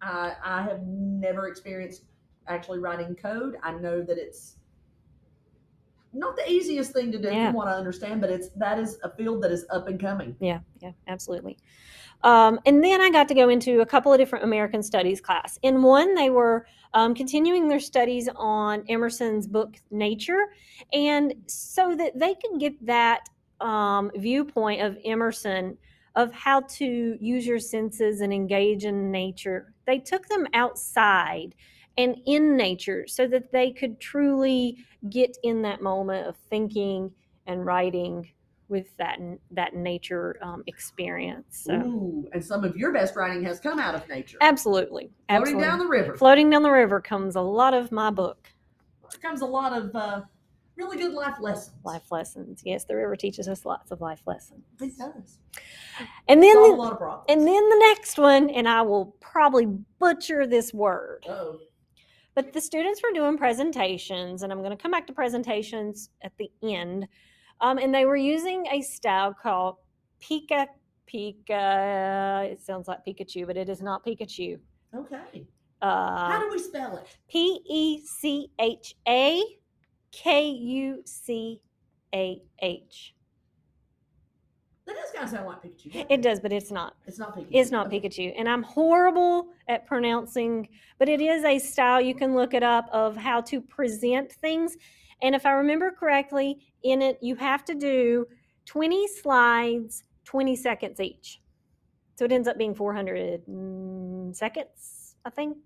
I 0.00 0.34
I 0.42 0.62
have 0.62 0.82
never 0.86 1.48
experienced 1.48 2.04
actually 2.46 2.78
writing 2.78 3.14
code. 3.14 3.56
I 3.62 3.72
know 3.72 4.02
that 4.02 4.18
it's 4.18 4.56
not 6.12 6.36
the 6.36 6.48
easiest 6.48 6.92
thing 6.92 7.10
to 7.12 7.18
do 7.18 7.28
Yeah. 7.28 7.46
from 7.48 7.56
what 7.56 7.68
I 7.68 7.72
understand, 7.72 8.20
but 8.20 8.30
it's 8.30 8.50
that 8.50 8.78
is 8.78 8.98
a 9.02 9.10
field 9.10 9.42
that 9.42 9.50
is 9.50 9.66
up 9.70 9.88
and 9.88 9.98
coming. 9.98 10.36
Yeah, 10.40 10.60
yeah, 10.80 10.92
absolutely. 11.08 11.58
Um, 12.22 12.60
and 12.64 12.82
then 12.82 13.00
I 13.00 13.10
got 13.10 13.28
to 13.28 13.34
go 13.34 13.48
into 13.48 13.80
a 13.80 13.86
couple 13.86 14.12
of 14.12 14.18
different 14.18 14.44
American 14.44 14.82
Studies 14.82 15.20
class. 15.20 15.58
In 15.62 15.82
one, 15.82 16.14
they 16.14 16.30
were 16.30 16.66
um, 16.94 17.14
continuing 17.14 17.68
their 17.68 17.80
studies 17.80 18.28
on 18.36 18.84
Emerson's 18.88 19.46
book 19.46 19.76
Nature, 19.90 20.46
and 20.92 21.34
so 21.46 21.94
that 21.96 22.18
they 22.18 22.34
could 22.34 22.60
get 22.60 22.86
that 22.86 23.28
um, 23.60 24.10
viewpoint 24.16 24.80
of 24.82 24.96
Emerson 25.04 25.76
of 26.16 26.32
how 26.32 26.60
to 26.60 27.16
use 27.20 27.46
your 27.46 27.58
senses 27.58 28.20
and 28.20 28.32
engage 28.32 28.84
in 28.84 29.10
nature. 29.10 29.74
They 29.86 29.98
took 29.98 30.26
them 30.28 30.46
outside 30.54 31.54
and 31.96 32.16
in 32.26 32.56
nature 32.56 33.06
so 33.06 33.26
that 33.28 33.52
they 33.52 33.70
could 33.70 34.00
truly 34.00 34.78
get 35.10 35.36
in 35.42 35.62
that 35.62 35.82
moment 35.82 36.26
of 36.26 36.36
thinking 36.50 37.10
and 37.46 37.64
writing 37.64 38.28
with 38.68 38.96
that 38.96 39.18
that 39.50 39.74
nature 39.74 40.36
um, 40.42 40.62
experience. 40.66 41.64
So 41.64 41.74
Ooh, 41.74 42.28
and 42.32 42.42
some 42.44 42.64
of 42.64 42.76
your 42.76 42.92
best 42.92 43.14
writing 43.14 43.44
has 43.44 43.60
come 43.60 43.78
out 43.78 43.94
of 43.94 44.08
nature. 44.08 44.38
absolutely, 44.40 45.10
Floating 45.28 45.42
absolutely. 45.42 45.64
down 45.64 45.78
the 45.78 45.86
river. 45.86 46.16
Floating 46.16 46.50
down 46.50 46.62
the 46.62 46.70
river 46.70 47.00
comes 47.00 47.36
a 47.36 47.40
lot 47.40 47.74
of 47.74 47.92
my 47.92 48.10
book, 48.10 48.48
There 49.10 49.20
comes 49.20 49.42
a 49.42 49.46
lot 49.46 49.72
of 49.76 49.94
uh, 49.94 50.22
really 50.76 50.96
good 50.96 51.12
life 51.12 51.36
lessons. 51.40 51.76
life 51.84 52.10
lessons. 52.10 52.62
Yes, 52.64 52.84
the 52.84 52.96
river 52.96 53.16
teaches 53.16 53.48
us 53.48 53.64
lots 53.64 53.90
of 53.90 54.00
life 54.00 54.22
lessons. 54.26 54.64
It 54.80 54.96
does. 54.98 55.38
And 56.28 56.42
then 56.42 56.56
a 56.56 56.60
the, 56.60 56.74
lot 56.74 56.92
of 56.92 56.98
problems. 56.98 57.24
and 57.28 57.46
then 57.46 57.68
the 57.68 57.78
next 57.78 58.18
one, 58.18 58.50
and 58.50 58.68
I 58.68 58.82
will 58.82 59.16
probably 59.20 59.66
butcher 59.98 60.46
this 60.46 60.74
word. 60.74 61.24
oh, 61.28 61.58
but 62.34 62.52
the 62.52 62.60
students 62.60 63.00
were 63.02 63.12
doing 63.14 63.38
presentations 63.38 64.42
and 64.42 64.52
i'm 64.52 64.58
going 64.58 64.76
to 64.76 64.82
come 64.82 64.90
back 64.90 65.06
to 65.06 65.12
presentations 65.12 66.10
at 66.22 66.32
the 66.36 66.50
end 66.62 67.06
um, 67.60 67.78
and 67.78 67.94
they 67.94 68.04
were 68.04 68.16
using 68.16 68.66
a 68.72 68.82
style 68.82 69.32
called 69.32 69.76
pika 70.20 70.66
pika 71.12 72.44
it 72.50 72.60
sounds 72.60 72.88
like 72.88 72.98
pikachu 73.06 73.46
but 73.46 73.56
it 73.56 73.68
is 73.68 73.80
not 73.80 74.04
pikachu 74.04 74.58
okay. 74.94 75.46
How 75.82 76.38
uh, 76.38 76.40
do 76.40 76.50
we 76.50 76.58
spell 76.58 76.96
it? 76.96 77.18
P-e-c-h-a-k-u-c-a-h 80.22 81.60
That 84.86 84.96
does 84.96 85.10
kind 85.12 85.24
of 85.24 85.30
sound 85.30 85.46
like 85.46 85.62
Pikachu. 85.62 86.06
it 86.10 86.22
does 86.22 86.40
but 86.40 86.52
it's 86.52 86.70
not 86.70 86.96
It's 87.06 87.18
not 87.18 87.36
Pikachu. 87.36 87.46
It's 87.50 87.70
not 87.70 87.86
Okay. 87.86 88.00
Pikachu. 88.00 88.34
And 88.38 88.48
I'm 88.48 88.62
horrible 88.62 89.48
at 89.68 89.86
pronouncing, 89.86 90.68
but 90.98 91.08
it 91.08 91.20
is 91.20 91.44
a 91.44 91.58
style 91.58 92.00
you 92.00 92.14
can 92.14 92.34
look 92.34 92.54
it 92.54 92.62
up 92.62 92.88
of 92.92 93.16
how 93.16 93.40
to 93.42 93.60
present 93.60 94.32
things. 94.32 94.76
And 95.22 95.34
if 95.34 95.46
I 95.46 95.52
remember 95.52 95.90
correctly, 95.90 96.58
in 96.82 97.00
it, 97.02 97.18
you 97.22 97.34
have 97.36 97.64
to 97.66 97.74
do 97.74 98.26
20 98.66 99.08
slides, 99.08 100.04
20 100.24 100.56
seconds 100.56 101.00
each. 101.00 101.40
So 102.16 102.24
it 102.24 102.32
ends 102.32 102.46
up 102.48 102.58
being 102.58 102.74
400 102.74 103.46
mm, 103.46 104.34
seconds, 104.36 105.16
I 105.24 105.30
think. 105.30 105.56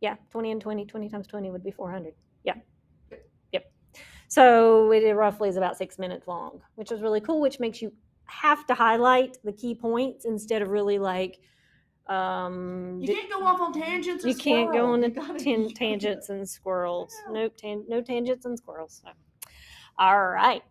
Yeah, 0.00 0.16
20 0.30 0.52
and 0.52 0.60
20, 0.60 0.86
20 0.86 1.08
times 1.08 1.26
20 1.26 1.50
would 1.50 1.62
be 1.62 1.70
400. 1.70 2.14
Yeah. 2.44 2.54
Yep. 3.52 3.70
So 4.28 4.90
it 4.92 5.02
roughly 5.12 5.48
is 5.48 5.56
about 5.56 5.76
six 5.76 5.98
minutes 5.98 6.26
long, 6.26 6.60
which 6.76 6.90
is 6.92 7.02
really 7.02 7.20
cool, 7.20 7.40
which 7.40 7.60
makes 7.60 7.82
you 7.82 7.92
have 8.24 8.66
to 8.66 8.74
highlight 8.74 9.38
the 9.44 9.52
key 9.52 9.74
points 9.74 10.24
instead 10.24 10.62
of 10.62 10.68
really 10.70 10.98
like, 10.98 11.40
um, 12.06 12.98
You 13.00 13.14
can't 13.14 13.30
go 13.30 13.44
off 13.44 13.60
on 13.60 13.72
tangents. 13.72 14.24
you 14.24 14.34
can't 14.34 14.72
go 14.72 14.86
on 14.92 15.02
You 15.02 15.10
gotta- 15.10 15.38
tan- 15.38 15.62
gotta- 15.64 15.74
tangents 15.74 16.28
and 16.28 16.48
squirrels. 16.48 17.14
Yeah. 17.26 17.32
Nope, 17.32 17.56
tan- 17.56 17.84
no 17.88 18.00
tangents 18.00 18.44
and 18.46 18.56
squirrels. 18.58 19.02
So. 19.04 19.10
All 19.98 20.28
right. 20.28 20.62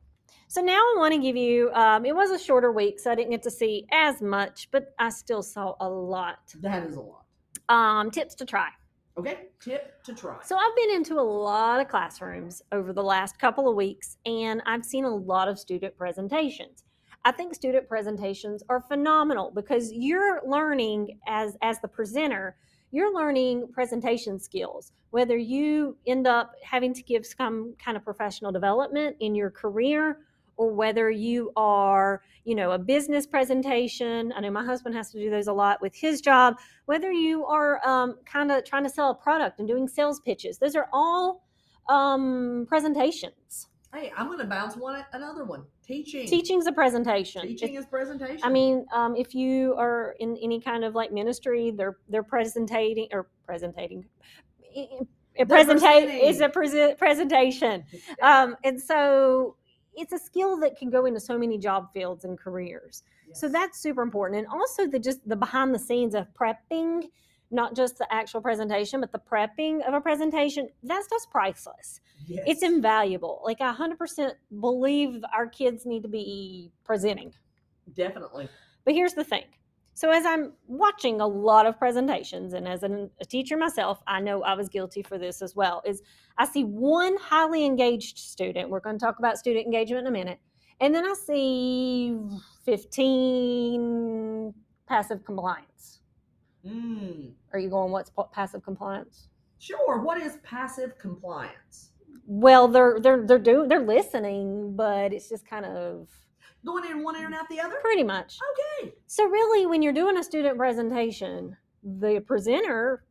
So 0.47 0.61
now 0.61 0.77
I 0.79 0.95
want 0.97 1.13
to 1.13 1.19
give 1.19 1.35
you. 1.37 1.69
Um, 1.73 2.05
it 2.05 2.15
was 2.15 2.31
a 2.31 2.39
shorter 2.39 2.71
week, 2.71 2.99
so 2.99 3.11
I 3.11 3.15
didn't 3.15 3.29
get 3.29 3.43
to 3.43 3.51
see 3.51 3.85
as 3.91 4.19
much, 4.21 4.69
but 4.71 4.95
I 4.97 5.09
still 5.09 5.43
saw 5.43 5.75
a 5.79 5.87
lot. 5.87 6.39
That 6.61 6.87
is 6.87 6.95
a 6.95 7.01
lot. 7.01 7.25
Um, 7.69 8.09
tips 8.09 8.33
to 8.35 8.45
try. 8.45 8.69
Okay. 9.19 9.47
Tip 9.59 10.03
to 10.03 10.13
try. 10.13 10.37
So 10.43 10.55
I've 10.55 10.75
been 10.75 10.91
into 10.91 11.15
a 11.15 11.21
lot 11.21 11.81
of 11.81 11.87
classrooms 11.87 12.61
over 12.71 12.93
the 12.93 13.03
last 13.03 13.37
couple 13.39 13.67
of 13.67 13.75
weeks, 13.75 14.17
and 14.25 14.61
I've 14.65 14.85
seen 14.85 15.03
a 15.03 15.13
lot 15.13 15.47
of 15.47 15.59
student 15.59 15.97
presentations. 15.97 16.83
I 17.25 17.31
think 17.31 17.53
student 17.53 17.87
presentations 17.87 18.63
are 18.69 18.81
phenomenal 18.81 19.51
because 19.53 19.91
you're 19.91 20.41
learning 20.47 21.19
as 21.27 21.57
as 21.61 21.79
the 21.81 21.87
presenter, 21.87 22.55
you're 22.91 23.13
learning 23.13 23.67
presentation 23.73 24.39
skills. 24.39 24.93
Whether 25.11 25.37
you 25.37 25.97
end 26.07 26.27
up 26.27 26.53
having 26.63 26.93
to 26.93 27.03
give 27.03 27.25
some 27.25 27.75
kind 27.83 27.97
of 27.97 28.05
professional 28.05 28.51
development 28.51 29.17
in 29.19 29.35
your 29.35 29.49
career 29.49 30.19
or 30.59 30.73
whether 30.73 31.09
you 31.09 31.51
are, 31.55 32.21
you 32.43 32.53
know, 32.53 32.71
a 32.71 32.77
business 32.77 33.25
presentation. 33.25 34.33
I 34.35 34.41
know 34.41 34.51
my 34.51 34.65
husband 34.65 34.93
has 34.93 35.09
to 35.11 35.17
do 35.17 35.29
those 35.29 35.47
a 35.47 35.53
lot 35.53 35.81
with 35.81 35.95
his 35.95 36.19
job. 36.19 36.57
Whether 36.85 37.13
you 37.13 37.45
are 37.45 37.79
um, 37.87 38.17
kind 38.25 38.51
of 38.51 38.65
trying 38.65 38.83
to 38.83 38.89
sell 38.89 39.11
a 39.11 39.15
product 39.15 39.59
and 39.59 39.67
doing 39.67 39.87
sales 39.87 40.19
pitches, 40.19 40.59
those 40.59 40.75
are 40.75 40.89
all 40.91 41.45
um, 41.87 42.65
presentations. 42.67 43.67
Hey, 43.93 44.11
I'm 44.17 44.27
going 44.27 44.39
to 44.39 44.45
bounce 44.45 44.75
one 44.75 45.03
another 45.13 45.45
one. 45.45 45.63
Teaching. 45.87 46.27
Teaching's 46.27 46.67
a 46.67 46.73
presentation. 46.73 47.41
Teaching 47.41 47.75
is 47.75 47.85
presentation. 47.85 48.41
I 48.43 48.49
mean, 48.49 48.85
um, 48.93 49.15
if 49.15 49.33
you 49.33 49.75
are 49.75 50.13
in 50.19 50.37
any 50.43 50.59
kind 50.59 50.83
of 50.83 50.93
like 50.93 51.13
ministry, 51.13 51.71
they're 51.71 51.97
they're 52.09 52.21
presentating 52.21 53.07
or 53.13 53.29
presentating. 53.47 54.05
A 55.39 55.45
presentation 55.45 56.09
is 56.09 56.41
a 56.41 56.49
pre- 56.49 56.95
presentation, 56.95 57.85
um, 58.21 58.57
and 58.63 58.79
so 58.79 59.55
it's 59.95 60.13
a 60.13 60.19
skill 60.19 60.57
that 60.59 60.77
can 60.77 60.89
go 60.89 61.05
into 61.05 61.19
so 61.19 61.37
many 61.37 61.57
job 61.57 61.91
fields 61.93 62.23
and 62.25 62.37
careers. 62.37 63.03
Yes. 63.27 63.39
So 63.39 63.49
that's 63.49 63.79
super 63.79 64.01
important, 64.01 64.39
and 64.39 64.47
also 64.47 64.87
the 64.87 64.99
just 64.99 65.27
the 65.27 65.35
behind 65.35 65.73
the 65.73 65.79
scenes 65.79 66.15
of 66.15 66.27
prepping, 66.33 67.09
not 67.51 67.75
just 67.75 67.97
the 67.97 68.07
actual 68.13 68.41
presentation, 68.41 69.01
but 69.01 69.11
the 69.11 69.19
prepping 69.19 69.87
of 69.87 69.93
a 69.93 70.01
presentation. 70.01 70.69
That 70.83 71.03
stuff's 71.03 71.25
priceless. 71.25 72.01
Yes. 72.27 72.43
It's 72.47 72.63
invaluable. 72.63 73.41
Like 73.43 73.61
I 73.61 73.73
100% 73.73 74.31
believe 74.59 75.23
our 75.35 75.47
kids 75.47 75.85
need 75.85 76.03
to 76.03 76.09
be 76.09 76.71
presenting. 76.83 77.33
definitely. 77.95 78.47
But 78.85 78.93
here's 78.93 79.13
the 79.13 79.23
thing. 79.23 79.43
So 79.99 80.11
as 80.11 80.25
I'm 80.25 80.53
watching 80.69 81.19
a 81.19 81.27
lot 81.27 81.65
of 81.65 81.77
presentations 81.77 82.53
and 82.53 82.69
as 82.69 82.83
an, 82.83 83.09
a 83.19 83.25
teacher 83.25 83.57
myself, 83.57 84.01
I 84.07 84.21
know 84.21 84.41
I 84.43 84.53
was 84.53 84.69
guilty 84.69 85.03
for 85.03 85.17
this 85.17 85.41
as 85.41 85.57
well. 85.57 85.81
Is 85.85 86.01
I 86.37 86.45
see 86.45 86.63
one 86.63 87.17
highly 87.17 87.65
engaged 87.65 88.17
student. 88.17 88.69
We're 88.69 88.79
going 88.79 88.97
to 88.97 89.05
talk 89.05 89.19
about 89.19 89.37
student 89.37 89.65
engagement 89.65 90.07
in 90.07 90.07
a 90.07 90.11
minute. 90.11 90.39
And 90.79 90.95
then 90.95 91.03
I 91.03 91.13
see 91.15 92.17
15 92.63 94.53
passive 94.87 95.25
compliance. 95.25 95.99
Mm. 96.65 97.33
Are 97.51 97.59
you 97.59 97.69
going 97.69 97.91
what's 97.91 98.09
passive 98.31 98.63
compliance? 98.63 99.27
Sure. 99.57 100.01
What 100.01 100.21
is 100.21 100.37
passive 100.43 100.97
compliance? 100.97 101.89
Well, 102.25 102.69
they're 102.69 103.01
they're 103.01 103.27
they're 103.27 103.37
doing 103.37 103.67
they're 103.67 103.85
listening, 103.85 104.77
but 104.77 105.11
it's 105.11 105.27
just 105.27 105.45
kind 105.45 105.65
of 105.65 106.07
Going 106.65 106.85
in 106.89 107.03
one 107.03 107.15
ear 107.15 107.25
and 107.25 107.35
out 107.35 107.47
the 107.49 107.59
other? 107.59 107.77
pretty 107.81 108.03
much. 108.03 108.37
Okay. 108.81 108.93
So 109.07 109.25
really, 109.25 109.65
when 109.65 109.81
you're 109.81 109.93
doing 109.93 110.17
a 110.17 110.23
student 110.23 110.57
presentation, 110.57 111.55
the 111.83 112.21
presenter 112.25 113.03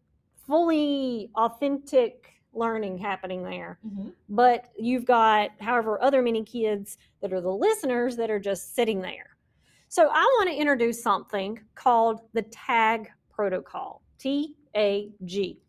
fully 0.47 1.31
authentic 1.35 2.33
learning 2.53 2.99
happening 2.99 3.43
there. 3.43 3.79
Mm-hmm. 3.87 4.09
But 4.29 4.67
you've 4.79 5.05
got, 5.05 5.51
however, 5.61 6.01
other 6.03 6.23
many 6.23 6.45
kids 6.45 6.99
that 7.21 7.33
are 7.33 7.41
the 7.41 7.51
listeners 7.51 8.17
that 8.17 8.31
are 8.31 8.41
just 8.41 8.75
sitting 8.75 9.01
there. 9.01 9.37
So 9.89 10.09
I 10.13 10.23
want 10.23 10.51
to 10.51 10.57
introduce 10.57 11.03
something 11.03 11.61
called 11.75 12.21
the 12.35 12.43
TAG 12.43 13.11
protocol. 13.31 14.03
T 14.19 14.57
A 14.75 15.11
G. 15.25 15.61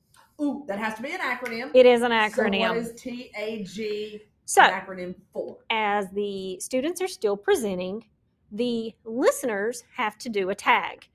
Ooh, 0.41 0.63
that 0.67 0.79
has 0.79 0.95
to 0.95 1.01
be 1.01 1.11
an 1.11 1.19
acronym. 1.19 1.71
It 1.73 1.85
is 1.85 2.01
an 2.01 2.11
acronym. 2.11 2.67
So 2.67 2.69
what 2.69 2.77
is 2.77 2.93
TAG 2.93 4.21
So, 4.49 4.63
acronym 4.63 5.13
for? 5.31 5.57
as 5.69 6.09
the 6.09 6.59
students 6.59 7.01
are 7.03 7.07
still 7.07 7.37
presenting, 7.37 8.03
the 8.51 8.95
listeners 9.05 9.83
have 9.95 10.17
to 10.17 10.27
do 10.27 10.49
a 10.49 10.55
tag. 10.55 11.07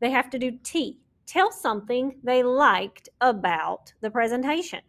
They 0.00 0.10
have 0.10 0.28
to 0.30 0.40
do 0.40 0.58
T. 0.64 0.98
Tell 1.24 1.52
something 1.52 2.16
they 2.24 2.42
liked 2.42 3.08
about 3.20 3.92
the 4.00 4.10
presentation. 4.10 4.80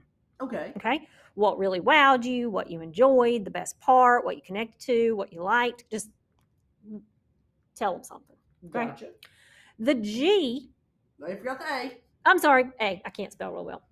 Okay. 0.41 0.73
Okay. 0.77 1.07
What 1.35 1.59
really 1.59 1.79
wowed 1.79 2.23
you, 2.23 2.49
what 2.49 2.71
you 2.71 2.81
enjoyed, 2.81 3.45
the 3.45 3.51
best 3.51 3.79
part, 3.79 4.25
what 4.25 4.35
you 4.35 4.41
connected 4.41 4.79
to, 4.87 5.15
what 5.15 5.31
you 5.31 5.43
liked. 5.43 5.85
Just 5.91 6.09
tell 7.75 7.93
them 7.93 8.03
something. 8.03 8.35
Gotcha. 8.71 9.09
The 9.77 9.93
G, 9.93 10.71
No, 11.19 11.27
you 11.27 11.37
forgot 11.37 11.59
the 11.59 11.71
A. 11.71 11.97
I'm 12.25 12.39
sorry, 12.39 12.65
A, 12.81 12.99
I 13.05 13.09
can't 13.11 13.31
spell 13.31 13.51
real 13.51 13.63
well. 13.63 13.83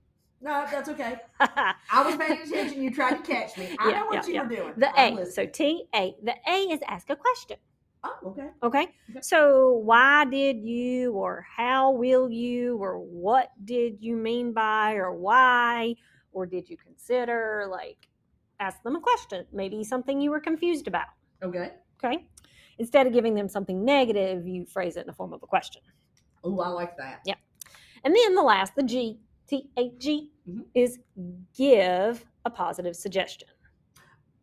No, 0.42 0.66
that's 0.72 0.88
okay. 0.90 1.18
I 1.40 1.76
was 2.04 2.16
paying 2.16 2.42
attention. 2.42 2.82
You 2.82 2.92
tried 2.92 3.18
to 3.18 3.24
catch 3.24 3.58
me. 3.58 3.76
I 3.80 3.90
Yeah, 3.90 4.00
know 4.00 4.06
what 4.06 4.14
yeah, 4.16 4.28
you 4.28 4.34
yeah. 4.34 4.44
were 4.44 4.74
doing. 4.74 4.74
A. 4.84 5.00
I'm 5.00 5.16
So 5.16 5.22
listening. 5.22 5.52
T, 5.52 5.84
A. 5.96 6.16
The 6.24 6.36
A 6.48 6.56
is 6.72 6.80
ask 6.88 7.10
a 7.10 7.16
question. 7.16 7.58
Oh, 8.04 8.16
okay. 8.28 8.48
Okay. 8.64 8.84
Okay. 9.10 9.20
So 9.22 9.74
why 9.84 10.24
did 10.26 10.64
you 10.64 11.12
or 11.14 11.46
how 11.56 11.92
will 11.92 12.30
you 12.30 12.78
or 12.78 12.98
what 13.00 13.52
did 13.66 13.98
you 14.00 14.16
mean 14.16 14.54
by 14.54 14.94
or 14.94 15.14
why 15.14 15.96
or 16.32 16.46
did 16.46 16.70
you 16.70 16.78
consider 16.78 17.68
like 17.70 18.08
ask 18.60 18.82
them 18.84 18.96
a 18.96 19.00
question, 19.02 19.46
maybe 19.52 19.84
something 19.84 20.22
you 20.22 20.32
were 20.32 20.40
confused 20.40 20.88
about. 20.88 21.08
Okay. 21.44 21.72
Okay. 22.04 22.28
Instead 22.78 23.08
of 23.08 23.14
giving 23.14 23.34
them 23.36 23.50
something 23.50 23.84
negative, 23.84 24.48
you 24.48 24.66
phrase 24.66 24.96
it 24.96 25.02
in 25.02 25.08
the 25.08 25.14
form 25.14 25.34
of 25.34 25.44
a 25.44 25.48
question. 25.48 25.82
Oh, 26.44 26.60
I 26.62 26.70
like 26.70 26.96
that. 26.98 27.22
Yeah. 27.26 27.36
And 28.04 28.16
then 28.16 28.36
the 28.36 28.42
last, 28.42 28.76
the 28.76 28.84
G, 28.84 29.20
T 29.50 29.70
A 29.78 29.90
G, 29.98 30.32
Mhm. 30.48 30.66
is 30.76 31.00
give 31.56 32.26
a 32.46 32.50
positive 32.50 32.96
suggestion. 32.96 33.48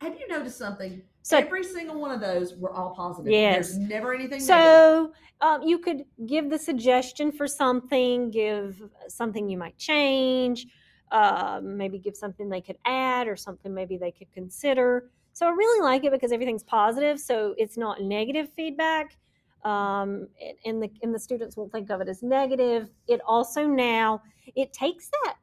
Have 0.01 0.19
you 0.19 0.27
noticed 0.29 0.59
something? 0.59 1.03
So 1.23 1.39
Every 1.39 1.65
single 1.65 1.99
one 2.01 2.11
of 2.11 2.21
those 2.21 2.55
were 2.57 2.73
all 2.73 2.95
positive. 2.95 3.33
Yes. 3.33 3.71
There's 3.71 3.79
never 3.79 4.15
anything 4.15 4.45
negative. 4.47 4.47
So 4.47 5.13
um, 5.41 5.63
you 5.63 5.79
could 5.79 6.05
give 6.27 6.51
the 6.51 6.59
suggestion 6.59 7.33
for 7.33 7.47
something, 7.47 8.31
give 8.31 8.83
something 9.09 9.49
you 9.49 9.59
might 9.59 9.77
change, 9.79 10.67
uh, 11.13 11.61
maybe 11.63 11.99
give 11.99 12.17
something 12.17 12.49
they 12.49 12.61
could 12.61 12.79
add 12.85 13.27
or 13.29 13.37
something 13.37 13.73
maybe 13.73 13.97
they 13.97 14.13
could 14.13 14.31
consider. 14.33 15.11
So 15.33 15.47
I 15.47 15.51
really 15.51 15.83
like 15.83 16.05
it 16.05 16.13
because 16.13 16.33
everything's 16.33 16.63
positive, 16.63 17.19
so 17.21 17.55
it's 17.59 17.77
not 17.77 18.03
negative 18.03 18.51
feedback, 18.55 19.17
um, 19.66 20.28
and- 20.64 20.82
the 20.82 20.90
and 21.02 21.14
the 21.14 21.18
students 21.18 21.56
won't 21.56 21.73
think 21.73 21.90
of 21.90 22.00
it 22.00 22.08
as 22.08 22.23
negative. 22.23 22.90
It 23.08 23.20
also 23.26 23.66
now 23.66 24.23
it 24.54 24.73
takes 24.73 25.11
that 25.25 25.37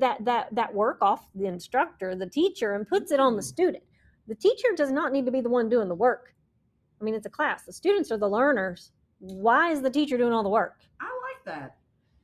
that 0.00 0.24
that 0.24 0.54
that 0.54 0.74
work 0.74 0.98
off 1.00 1.30
the 1.34 1.46
instructor, 1.46 2.14
the 2.14 2.28
teacher, 2.28 2.74
and 2.74 2.86
puts 2.86 3.10
it 3.10 3.18
on 3.20 3.34
the 3.36 3.42
Mm. 3.42 3.54
student. 3.54 3.84
The 4.28 4.34
teacher 4.34 4.68
does 4.76 4.92
not 4.92 5.10
need 5.12 5.24
to 5.26 5.32
be 5.32 5.40
the 5.40 5.48
one 5.48 5.68
doing 5.68 5.88
the 5.88 5.94
work. 5.94 6.34
I 7.00 7.04
mean, 7.04 7.14
it's 7.14 7.26
a 7.26 7.30
class. 7.30 7.64
The 7.64 7.72
students 7.72 8.12
are 8.12 8.18
the 8.18 8.28
learners. 8.28 8.92
Why 9.18 9.72
is 9.72 9.82
the 9.82 9.90
teacher 9.90 10.16
doing 10.16 10.32
all 10.32 10.42
the 10.44 10.48
work? 10.48 10.76
I 11.00 11.04
like 11.06 11.44
that. 11.46 11.76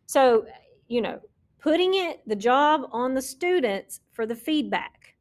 So, 0.06 0.46
you 0.86 1.00
know, 1.00 1.20
putting 1.58 1.94
it 1.94 2.20
the 2.28 2.36
job 2.36 2.88
on 2.92 3.14
the 3.14 3.22
students 3.22 4.00
for 4.12 4.26
the 4.26 4.36
feedback. 4.36 5.16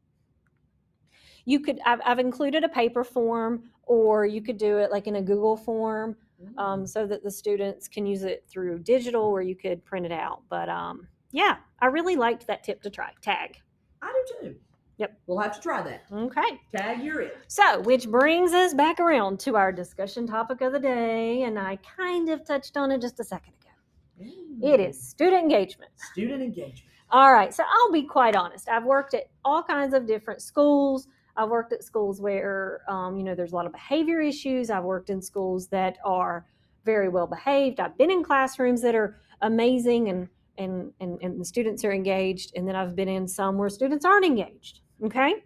You 1.46 1.60
could 1.62 1.79
I've, 1.86 2.01
I've 2.05 2.19
included 2.19 2.63
a 2.63 2.69
paper 2.69 3.03
form, 3.03 3.72
or 3.88 4.25
you 4.25 4.41
could 4.41 4.58
do 4.58 4.77
it 4.77 4.91
like 4.91 5.08
in 5.08 5.15
a 5.15 5.22
Google 5.22 5.58
form, 5.58 6.15
um, 6.58 6.84
Mm. 6.84 6.88
so 6.88 7.08
that 7.08 7.24
the 7.24 7.32
students 7.32 7.88
can 7.88 8.06
use 8.06 8.24
it 8.24 8.46
through 8.48 8.79
digital, 8.79 9.24
or 9.24 9.41
you 9.41 9.56
could 9.56 9.84
print 9.84 10.06
it 10.06 10.12
out. 10.12 10.44
But 10.50 10.70
um, 10.70 11.08
yeah, 11.32 11.58
I 11.79 11.88
really 11.88 12.15
liked 12.15 12.46
that 12.48 12.63
tip 12.63 12.82
to 12.84 12.89
try 12.89 13.12
tag. 13.22 13.58
I 14.01 14.24
do 14.41 14.50
too. 14.50 14.56
Yep. 14.98 15.20
We'll 15.27 15.39
have 15.39 15.53
to 15.56 15.62
try 15.62 15.82
that. 15.84 16.03
Okay. 16.12 16.60
Tag, 16.75 17.03
you're 17.03 17.22
it. 17.22 17.38
So, 17.48 17.82
which 17.82 18.10
brings 18.10 18.51
us 18.53 18.74
back 18.74 19.00
around 19.00 19.39
to 19.41 19.56
our 19.56 19.72
discussion 19.72 20.25
topic 20.25 20.62
of 20.62 20.74
the 20.74 20.79
day, 20.79 21.44
and 21.44 21.58
I 21.60 21.77
kind 21.77 22.29
of 22.29 22.44
touched 22.44 22.77
on 22.77 22.91
it 22.91 23.00
just 23.01 23.20
a 23.20 23.24
second 23.24 23.53
ago. 23.62 24.32
It 24.63 24.79
is 24.79 25.00
student 25.01 25.41
engagement. 25.44 25.91
student 26.12 26.41
engagement. 26.41 26.84
All 27.12 27.32
right, 27.32 27.53
so 27.53 27.63
I'll 27.72 27.91
be 27.91 28.03
quite 28.03 28.36
honest. 28.36 28.67
I've 28.67 28.86
worked 28.86 29.13
at 29.13 29.29
all 29.46 29.62
kinds 29.63 29.94
of 29.94 30.08
different 30.08 30.41
schools. 30.41 31.08
I've 31.38 31.50
worked 31.50 31.72
at 31.72 31.84
schools 31.84 32.20
where, 32.20 32.82
um, 32.89 33.15
you 33.15 33.24
know, 33.24 33.36
there's 33.36 33.51
a 33.51 33.56
lot 33.56 33.67
of 33.67 33.72
behavior 33.72 34.20
issues. 34.20 34.70
I've 34.70 34.84
worked 34.84 35.10
in 35.12 35.22
schools 35.22 35.67
that 35.67 35.98
are 36.03 36.46
very 36.84 37.10
well 37.10 37.27
behaved. 37.27 37.79
I've 37.79 37.98
been 37.98 38.10
in 38.10 38.24
classrooms 38.24 38.82
that 38.82 38.96
are 38.96 39.20
amazing 39.41 40.10
and 40.10 40.27
and 40.58 40.91
and, 41.00 41.22
and 41.22 41.39
the 41.39 41.46
students 41.46 41.86
are 41.86 41.94
engaged. 41.94 42.53
And 42.56 42.67
then 42.67 42.75
I've 42.75 42.96
been 42.96 43.08
in 43.08 43.27
some 43.27 43.58
where 43.58 43.70
students 43.70 44.03
aren't 44.03 44.25
engaged. 44.25 44.82
Okay. 45.03 45.44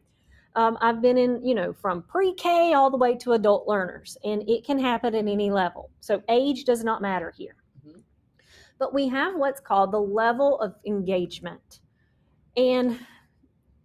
Um, 0.55 0.77
I've 0.81 1.01
been 1.01 1.17
in, 1.17 1.45
you 1.45 1.55
know, 1.55 1.71
from 1.74 2.03
pre-K 2.03 2.74
all 2.74 2.89
the 2.89 2.98
way 2.98 3.15
to 3.17 3.33
adult 3.33 3.67
learners, 3.69 4.17
and 4.25 4.43
it 4.50 4.65
can 4.65 4.77
happen 4.77 5.15
at 5.15 5.25
any 5.25 5.50
level. 5.50 5.89
So 6.01 6.21
age 6.27 6.65
does 6.65 6.83
not 6.83 7.01
matter 7.01 7.31
here. 7.31 7.55
Mhm. 7.88 8.03
But 8.77 8.93
we 8.93 9.07
have 9.07 9.36
what's 9.36 9.62
called 9.62 9.91
the 9.93 10.01
level 10.01 10.60
of 10.60 10.75
engagement. 10.86 11.79
And 12.57 13.00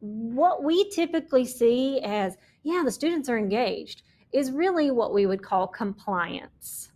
what 0.07 0.63
we 0.63 0.89
typically 0.91 1.45
see 1.45 2.01
as, 2.01 2.37
yeah, 2.63 2.83
the 2.85 2.93
students 2.93 3.29
are 3.29 3.39
engaged, 3.39 4.03
is 4.33 4.51
really 4.51 4.91
what 4.91 5.15
we 5.15 5.27
would 5.27 5.43
call 5.43 5.67
compliance. 5.67 6.93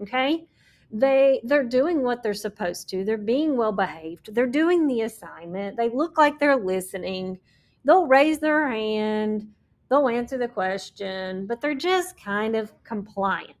Okay? 0.00 0.46
They 0.90 1.40
they're 1.44 1.64
doing 1.64 2.02
what 2.02 2.22
they're 2.22 2.34
supposed 2.34 2.88
to. 2.90 3.04
They're 3.04 3.18
being 3.18 3.56
well 3.56 3.72
behaved. 3.72 4.34
They're 4.34 4.46
doing 4.46 4.86
the 4.86 5.02
assignment. 5.02 5.76
They 5.76 5.88
look 5.88 6.18
like 6.18 6.38
they're 6.38 6.56
listening. 6.56 7.38
They'll 7.84 8.06
raise 8.06 8.38
their 8.38 8.68
hand. 8.68 9.48
They'll 9.88 10.08
answer 10.08 10.38
the 10.38 10.48
question, 10.48 11.46
but 11.46 11.60
they're 11.60 11.74
just 11.74 12.16
kind 12.16 12.54
of 12.54 12.72
compliant. 12.84 13.56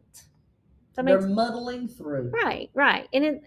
That 0.94 1.06
They're 1.06 1.26
muddling 1.26 1.88
through. 1.88 2.30
Right, 2.30 2.70
right. 2.72 3.08
And 3.12 3.24
it 3.24 3.42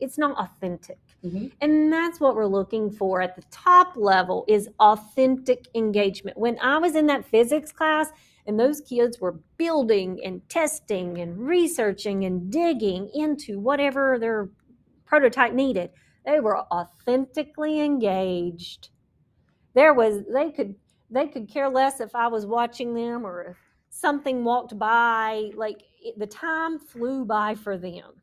it's 0.00 0.18
not 0.18 0.36
authentic. 0.38 0.98
Mhm. 1.24 1.52
And 1.60 1.92
that's 1.92 2.18
what 2.20 2.34
we're 2.34 2.46
looking 2.46 2.90
for 2.90 3.20
at 3.20 3.36
the 3.36 3.42
top 3.50 3.96
level 3.96 4.44
is 4.48 4.68
authentic 4.78 5.68
engagement. 5.74 6.38
When 6.38 6.58
I 6.60 6.78
was 6.78 6.94
in 6.94 7.06
that 7.06 7.24
physics 7.26 7.72
class 7.72 8.10
and 8.46 8.58
those 8.58 8.80
kids 8.80 9.20
were 9.20 9.38
building 9.58 10.20
and 10.24 10.48
testing 10.48 11.18
and 11.18 11.38
researching 11.38 12.24
and 12.24 12.50
digging 12.50 13.10
into 13.12 13.60
whatever 13.60 14.18
their 14.18 14.48
prototype 15.04 15.52
needed, 15.52 15.90
they 16.24 16.40
were 16.40 16.58
authentically 16.72 17.80
engaged. 17.80 18.90
There 19.74 19.94
was 19.94 20.22
they 20.32 20.50
could 20.50 20.74
they 21.10 21.26
could 21.26 21.48
care 21.48 21.68
less 21.68 22.00
if 22.00 22.14
I 22.14 22.28
was 22.28 22.46
watching 22.46 22.94
them 22.94 23.26
or 23.26 23.42
if 23.50 23.58
something 23.90 24.44
walked 24.44 24.78
by 24.78 25.50
like 25.54 25.82
the 26.16 26.26
time 26.26 26.78
flew 26.78 27.24
by 27.24 27.54
for 27.54 27.76
them. 27.76 28.22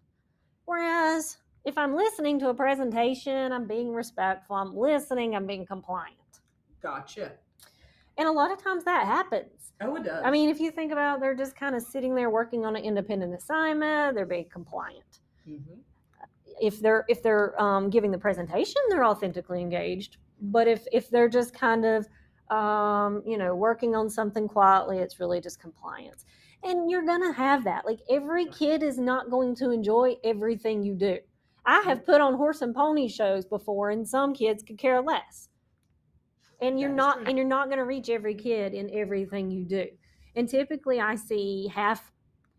Whereas 0.65 1.37
if 1.67 1.77
I'm 1.77 1.93
listening 1.93 2.39
to 2.39 2.49
a 2.49 2.53
presentation, 2.53 3.51
I'm 3.51 3.67
being 3.67 3.93
respectful, 3.93 4.55
I'm 4.55 4.73
listening, 4.73 5.35
I'm 5.35 5.45
being 5.45 5.65
compliant. 5.65 6.15
Gotcha. 6.81 7.33
And 8.17 8.27
a 8.27 8.31
lot 8.31 8.51
of 8.51 8.63
times 8.63 8.85
that 8.85 9.05
happens. 9.05 9.73
Oh, 9.81 9.95
it 9.97 10.05
does. 10.05 10.21
I 10.23 10.31
mean, 10.31 10.49
if 10.49 10.61
you 10.61 10.71
think 10.71 10.93
about 10.93 11.17
it, 11.17 11.21
they're 11.21 11.35
just 11.35 11.57
kind 11.57 11.75
of 11.75 11.81
sitting 11.81 12.15
there 12.15 12.29
working 12.29 12.65
on 12.65 12.77
an 12.77 12.83
independent 12.83 13.33
assignment, 13.35 14.15
they're 14.15 14.25
being 14.25 14.47
compliant. 14.49 15.19
Mhm. 15.47 15.79
If 16.61 16.79
they're 16.79 17.03
if 17.09 17.21
they're 17.21 17.61
um, 17.61 17.89
giving 17.89 18.11
the 18.11 18.17
presentation, 18.17 18.81
they're 18.89 19.05
authentically 19.05 19.61
engaged. 19.61 20.17
But 20.41 20.67
if 20.67 20.87
if 20.91 21.09
they're 21.09 21.29
just 21.29 21.53
kind 21.53 21.85
of 21.85 22.07
um, 22.49 23.21
you 23.25 23.37
know 23.37 23.53
working 23.53 23.93
on 23.93 24.09
something 24.09 24.47
quietly, 24.47 24.99
it's 24.99 25.19
really 25.19 25.41
just 25.41 25.59
compliance. 25.59 26.25
And 26.63 26.89
you're 26.89 27.05
gonna 27.05 27.33
have 27.33 27.65
that. 27.65 27.85
Like 27.85 27.99
every 28.09 28.45
kid 28.45 28.81
is 28.81 28.97
not 28.97 29.29
going 29.29 29.53
to 29.55 29.71
enjoy 29.71 30.15
everything 30.23 30.81
you 30.81 30.95
do. 30.95 31.19
I 31.67 31.81
have 31.81 32.05
put 32.05 32.21
on 32.21 32.35
horse 32.35 32.61
and 32.61 32.73
pony 32.73 33.09
shows 33.09 33.45
before, 33.45 33.89
and 33.89 34.07
some 34.07 34.33
kids 34.33 34.63
could 34.63 34.77
care 34.77 35.01
less. 35.01 35.49
And 36.61 36.79
you're 36.79 36.89
not, 36.89 37.17
true. 37.17 37.25
and 37.27 37.37
you're 37.37 37.45
not 37.45 37.67
going 37.67 37.77
to 37.77 37.85
reach 37.85 38.09
every 38.09 38.33
kid 38.33 38.73
in 38.73 38.89
everything 38.91 39.51
you 39.51 39.65
do. 39.65 39.85
And 40.35 40.47
typically, 40.47 41.01
I 41.01 41.15
see 41.15 41.69
half 41.73 42.11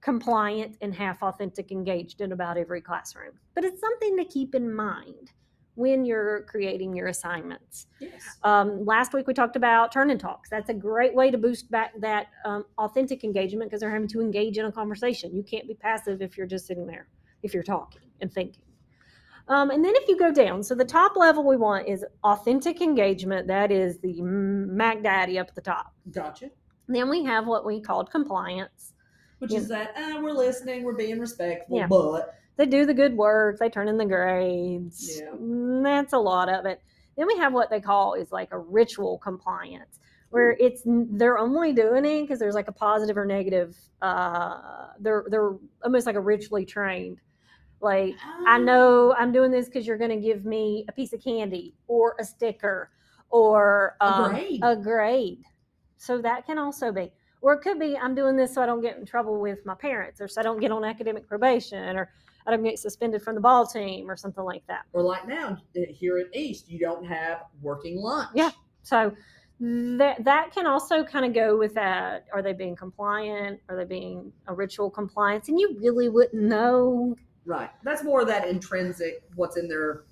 compliant 0.03 0.77
and 0.83 0.95
half 0.95 1.23
authentic 1.23 1.73
engaged 1.73 2.21
in 2.21 2.33
about 2.33 2.59
every 2.59 2.83
classroom. 2.83 3.33
But 3.55 3.65
it's 3.65 3.81
something 3.81 4.17
to 4.19 4.25
keep 4.27 4.55
in 4.55 4.73
mind 4.73 5.33
when 5.75 6.05
you're 6.05 6.43
creating 6.43 6.95
your 6.95 7.07
assignments. 7.07 7.87
Yes. 8.01 8.39
Um, 8.43 8.85
last 8.85 9.15
week 9.15 9.27
we 9.27 9.33
talked 9.33 9.57
about 9.57 9.91
turn 9.91 10.11
and 10.11 10.21
talks. 10.21 10.51
That's 10.51 10.69
a 10.69 10.75
great 10.75 11.15
way 11.15 11.31
to 11.31 11.39
boost 11.39 11.71
back 11.71 11.93
that 12.01 12.27
um, 12.45 12.65
authentic 12.79 13.25
engagement 13.25 13.71
because 13.71 13.81
they're 13.81 13.91
having 13.91 14.09
to 14.09 14.21
engage 14.21 14.59
in 14.59 14.67
a 14.67 14.73
conversation. 14.73 15.35
You 15.35 15.45
can't 15.45 15.67
be 15.67 15.75
passive 15.75 16.21
if 16.21 16.37
you're 16.37 16.49
just 16.49 16.67
sitting 16.67 16.87
there, 16.87 17.09
if 17.43 17.55
you're 17.55 17.63
talking 17.63 18.03
and 18.21 18.33
thinking. 18.33 18.63
Um, 19.49 19.71
and 19.71 19.85
then 19.85 19.95
if 19.97 20.09
you 20.09 20.17
go 20.19 20.31
down, 20.33 20.63
so 20.63 20.75
the 20.75 20.85
top 20.85 21.17
level 21.17 21.47
we 21.47 21.57
want 21.57 21.89
is 21.89 22.05
authentic 22.25 22.81
engagement. 22.83 23.47
That 23.47 23.71
is 23.73 23.99
the 23.99 24.21
Mac 24.21 25.03
Daddy 25.03 25.39
up 25.39 25.49
at 25.49 25.55
the 25.55 25.61
top. 25.63 25.95
Gotcha. 26.11 26.51
Then 26.87 27.09
we 27.09 27.25
have 27.25 27.47
what 27.47 27.65
we 27.65 27.81
called 27.81 28.11
compliance. 28.11 28.93
Which 29.39 29.53
Yeah. 29.53 29.59
is 29.59 29.69
that 29.69 29.97
uh, 29.97 30.21
we're 30.21 30.33
listening, 30.33 30.83
we're 30.83 30.97
being 30.97 31.19
respectful, 31.21 31.77
Yeah. 31.79 31.87
but 31.87 32.35
They 32.57 32.67
do 32.67 32.85
the 32.85 32.93
good 32.95 33.17
work, 33.17 33.59
they 33.61 33.71
turn 33.71 33.87
in 33.87 33.97
the 33.97 34.05
grades. 34.05 35.21
Yeah. 35.21 35.31
Mm, 35.31 35.85
That's 35.85 36.13
a 36.13 36.19
lot 36.19 36.49
of 36.49 36.67
it. 36.67 36.83
Then 37.17 37.27
we 37.29 37.37
have 37.37 37.53
what 37.53 37.71
they 37.71 37.81
call 37.81 38.15
is 38.15 38.33
like 38.33 38.49
a 38.53 38.59
ritual 38.59 39.19
compliance, 39.19 40.01
where 40.31 40.53
it's 40.59 40.83
they're 40.85 41.39
only 41.39 41.73
doing 41.73 42.05
it 42.05 42.23
because 42.23 42.39
there's 42.41 42.55
like 42.57 42.67
a 42.69 42.73
positive 42.73 43.17
or 43.17 43.25
negative. 43.27 43.77
Uh, 44.03 44.89
they're 44.99 45.25
they're 45.29 45.55
almost 45.85 46.07
like 46.07 46.17
a 46.17 46.21
ritually 46.21 46.65
trained. 46.67 47.21
Like 47.81 48.15
I 48.47 48.57
Um, 48.57 48.65
know 48.65 49.15
I'm 49.15 49.33
doing 49.33 49.51
this 49.51 49.67
because 49.67 49.87
you're 49.87 49.99
going 49.99 50.11
to 50.11 50.17
give 50.17 50.45
me 50.45 50.85
a 50.89 50.93
piece 50.93 51.13
of 51.13 51.23
candy 51.23 51.75
or 51.87 52.17
a 52.19 52.25
sticker 52.25 52.91
or 53.31 53.97
A 54.01 54.05
um, 54.05 54.31
grade. 54.31 54.61
A 54.63 54.77
grade. 54.77 55.45
So 55.97 56.21
that 56.23 56.47
can 56.47 56.59
also 56.59 56.93
be, 56.93 57.13
or 57.41 57.55
it 57.55 57.61
could 57.61 57.79
be 57.79 57.97
I'm 57.97 58.15
doing 58.15 58.37
this 58.37 58.55
so 58.55 58.63
I 58.63 58.67
don't 58.67 58.81
get 58.81 58.97
in 58.97 59.05
trouble 59.05 59.41
with 59.41 59.65
my 59.65 59.75
parents, 59.75 60.21
or 60.21 60.29
so 60.29 60.41
I 60.41 60.45
don't 60.45 60.61
get 60.61 60.71
on 60.73 60.85
academic 60.85 61.27
probation, 61.27 61.97
or 61.97 62.11
I 62.47 62.51
don't 62.51 62.63
get 62.63 62.79
suspended 62.79 63.23
from 63.23 63.35
the 63.35 63.41
ball 63.41 63.67
team, 63.67 64.11
or 64.11 64.17
something 64.17 64.45
like 64.45 64.67
that. 64.69 64.87
Or 64.93 65.03
like 65.03 65.29
now 65.29 65.59
uh, 65.77 65.81
here 65.91 66.19
at 66.19 66.35
East, 66.35 66.69
you 66.69 66.79
don't 66.79 67.05
have 67.05 67.43
working 67.61 68.01
lunch. 68.01 68.31
Yeah. 68.35 68.51
So 68.83 69.13
that 69.61 70.25
that 70.25 70.53
can 70.55 70.67
also 70.67 71.05
kind 71.05 71.25
of 71.25 71.35
go 71.35 71.57
with 71.59 71.75
that. 71.75 72.27
Are 72.33 72.43
they 72.43 72.53
being 72.53 72.77
compliant? 72.77 73.61
Are 73.69 73.77
they 73.77 73.85
being 73.85 74.33
a 74.47 74.55
ritual 74.55 74.89
compliance? 74.89 75.49
And 75.49 75.59
you 75.61 75.77
really 75.81 76.09
wouldn't 76.09 76.43
know 76.43 77.17
Right. 77.49 77.71
That's 77.83 78.05
more 78.05 78.21
of 78.21 78.27
that 78.29 78.47
intrinsic, 78.47 79.23
what's 79.35 79.57
in 79.57 79.69
their, 79.69 80.05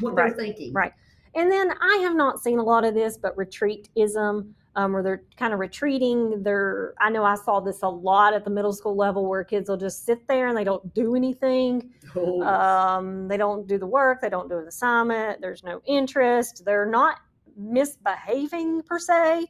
what 0.00 0.14
Right, 0.14 0.34
they're 0.36 0.44
thinking. 0.46 0.72
right. 0.72 0.92
And 1.36 1.50
then 1.50 1.72
I 1.80 1.98
have 2.02 2.16
not 2.16 2.40
seen 2.40 2.58
a 2.58 2.62
lot 2.64 2.84
of 2.84 2.94
this, 2.94 3.16
but 3.16 3.36
retreatism, 3.36 4.52
um, 4.74 4.92
where 4.92 5.02
they're 5.04 5.22
kind 5.36 5.52
of 5.54 5.60
retreating. 5.60 6.42
They're 6.42 6.94
I 7.00 7.08
know 7.10 7.24
I 7.24 7.36
saw 7.36 7.60
this 7.60 7.82
a 7.82 7.88
lot 7.88 8.34
at 8.34 8.42
the 8.44 8.50
middle 8.50 8.72
school 8.72 8.96
level 8.96 9.24
where 9.28 9.44
kids 9.44 9.68
will 9.70 9.76
just 9.76 10.04
sit 10.04 10.26
there 10.26 10.48
and 10.48 10.56
they 10.56 10.64
don't 10.64 10.92
do 10.92 11.14
anything. 11.14 11.90
Oh, 12.16 12.42
Um, 12.42 13.28
they 13.28 13.36
don't 13.36 13.68
do 13.68 13.78
the 13.78 13.86
work. 13.86 14.20
They 14.20 14.28
don't 14.28 14.48
do 14.48 14.60
the 14.60 14.66
assignment. 14.66 15.40
There's 15.40 15.62
no 15.62 15.80
interest. 15.86 16.64
They're 16.64 16.86
not 16.86 17.18
misbehaving 17.56 18.82
per 18.82 18.98
se, 18.98 19.46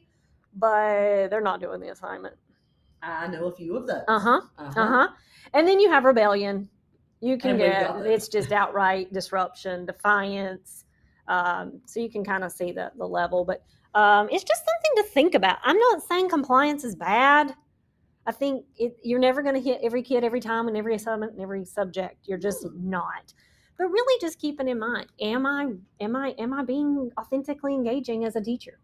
but 0.55 1.29
they're 1.29 1.41
not 1.41 1.59
doing 1.59 1.79
the 1.81 1.89
assignment. 1.91 2.35
I 3.01 3.25
know 3.27 3.45
a 3.47 3.51
few 3.51 3.75
of 3.77 3.87
those. 3.87 4.03
Uh 4.07 4.19
huh. 4.19 4.41
Uh-huh. 4.59 4.79
Uh 4.81 4.87
huh. 4.87 5.07
And 5.53 5.67
then 5.67 5.79
you 5.79 5.89
have 5.89 6.03
rebellion. 6.03 6.69
You 7.21 7.37
can 7.37 7.57
get 7.57 7.95
it's 8.05 8.27
just 8.27 8.51
outright 8.51 9.13
disruption, 9.13 9.85
defiance. 9.85 10.85
Um, 11.27 11.79
so 11.85 11.99
you 11.99 12.09
can 12.09 12.25
kind 12.25 12.43
of 12.43 12.51
see 12.51 12.71
the 12.71 12.91
the 12.97 13.05
level, 13.05 13.45
but 13.45 13.63
um, 13.93 14.27
it's 14.31 14.43
just 14.43 14.63
something 14.65 15.03
to 15.03 15.13
think 15.13 15.35
about. 15.35 15.59
I'm 15.63 15.77
not 15.77 16.01
saying 16.01 16.29
compliance 16.29 16.83
is 16.83 16.95
bad. 16.95 17.53
I 18.25 18.31
think 18.31 18.65
it, 18.75 18.97
you're 19.03 19.19
never 19.19 19.41
going 19.41 19.55
to 19.55 19.61
hit 19.61 19.79
every 19.83 20.01
kid 20.01 20.23
every 20.23 20.39
time 20.39 20.67
and 20.67 20.75
every 20.75 20.95
assignment 20.95 21.33
and 21.33 21.41
every 21.41 21.63
subject. 21.65 22.27
You're 22.27 22.37
just 22.37 22.65
not. 22.75 23.33
But 23.77 23.85
really, 23.85 24.19
just 24.19 24.39
keeping 24.39 24.67
in 24.67 24.79
mind: 24.79 25.07
Am 25.19 25.45
I 25.45 25.73
am 25.99 26.15
I 26.15 26.33
am 26.39 26.53
I 26.53 26.63
being 26.63 27.11
authentically 27.19 27.75
engaging 27.75 28.25
as 28.25 28.35
a 28.35 28.41
teacher? 28.41 28.79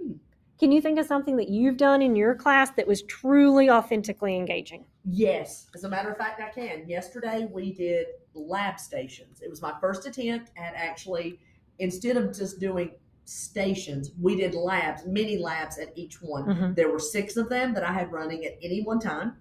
Hmm. 0.00 0.12
Can 0.58 0.70
you 0.70 0.80
think 0.80 1.00
of 1.00 1.06
something 1.06 1.36
that 1.36 1.48
you've 1.48 1.76
done 1.76 2.00
in 2.00 2.14
your 2.14 2.34
class 2.36 2.70
that 2.72 2.86
was 2.86 3.02
truly 3.02 3.70
authentically 3.70 4.36
engaging? 4.36 4.84
Yes. 5.04 5.66
As 5.74 5.84
a 5.84 5.88
matter 5.88 6.10
of 6.10 6.16
fact, 6.16 6.40
I 6.40 6.50
can. 6.50 6.88
Yesterday 6.88 7.48
we 7.50 7.72
did 7.72 8.06
lab 8.34 8.78
stations. 8.78 9.40
It 9.40 9.48
was 9.48 9.62
my 9.62 9.74
first 9.80 10.06
attempt 10.06 10.50
at 10.56 10.74
actually, 10.74 11.38
instead 11.78 12.16
of 12.16 12.36
just 12.36 12.60
doing 12.60 12.92
stations, 13.24 14.12
we 14.20 14.36
did 14.36 14.54
labs, 14.54 15.06
mini 15.06 15.38
labs 15.38 15.78
at 15.78 15.96
each 15.96 16.20
one. 16.20 16.44
Mhm. 16.44 16.74
There 16.74 16.90
were 16.90 16.98
six 16.98 17.36
of 17.36 17.48
them 17.48 17.72
that 17.74 17.84
I 17.84 17.92
had 17.92 18.12
running 18.12 18.44
at 18.44 18.58
any 18.62 18.82
one 18.82 18.98
time. 18.98 19.36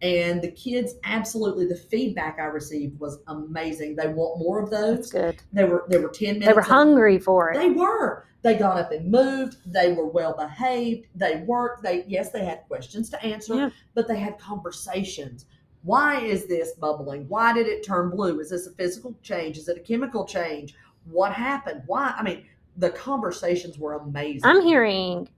And 0.00 0.40
the 0.40 0.50
kids 0.52 0.94
absolutely 1.04 1.66
the 1.66 1.74
feedback 1.76 2.38
I 2.38 2.44
received 2.44 3.00
was 3.00 3.18
amazing. 3.26 3.96
They 3.96 4.06
want 4.08 4.38
more 4.38 4.62
of 4.62 4.70
That's 4.70 5.10
those. 5.10 5.10
good. 5.10 5.42
They 5.52 5.64
were 5.64 5.86
they 5.88 5.98
were 5.98 6.08
ten 6.08 6.34
minutes. 6.34 6.46
They 6.46 6.52
were 6.52 6.62
hungry 6.62 7.18
for 7.18 7.50
it. 7.50 7.58
They 7.58 7.70
were. 7.70 8.24
They 8.42 8.54
got 8.54 8.78
up 8.78 8.92
and 8.92 9.10
moved. 9.10 9.56
They 9.66 9.92
were 9.92 10.06
well 10.06 10.36
behaved. 10.36 11.08
They 11.16 11.42
worked. 11.46 11.82
They 11.82 12.04
yes, 12.06 12.30
they 12.30 12.44
had 12.44 12.62
questions 12.68 13.10
to 13.10 13.22
answer, 13.24 13.54
Yeah. 13.56 13.70
but 13.94 14.06
they 14.06 14.18
had 14.18 14.38
conversations. 14.38 15.46
Why 15.82 16.20
is 16.20 16.46
this 16.46 16.72
bubbling? 16.74 17.26
Why 17.28 17.52
did 17.52 17.66
it 17.66 17.84
turn 17.84 18.10
blue? 18.10 18.38
Is 18.38 18.50
this 18.50 18.66
a 18.68 18.72
physical 18.72 19.16
change? 19.22 19.58
Is 19.58 19.68
it 19.68 19.76
a 19.78 19.80
chemical 19.80 20.24
change? 20.24 20.74
What 21.10 21.32
happened? 21.32 21.82
Why? 21.86 22.14
I 22.16 22.22
mean, 22.22 22.44
the 22.76 22.90
conversations 22.90 23.78
were 23.78 23.94
amazing. 23.94 24.42
I'm 24.44 24.62
hearing 24.62 25.28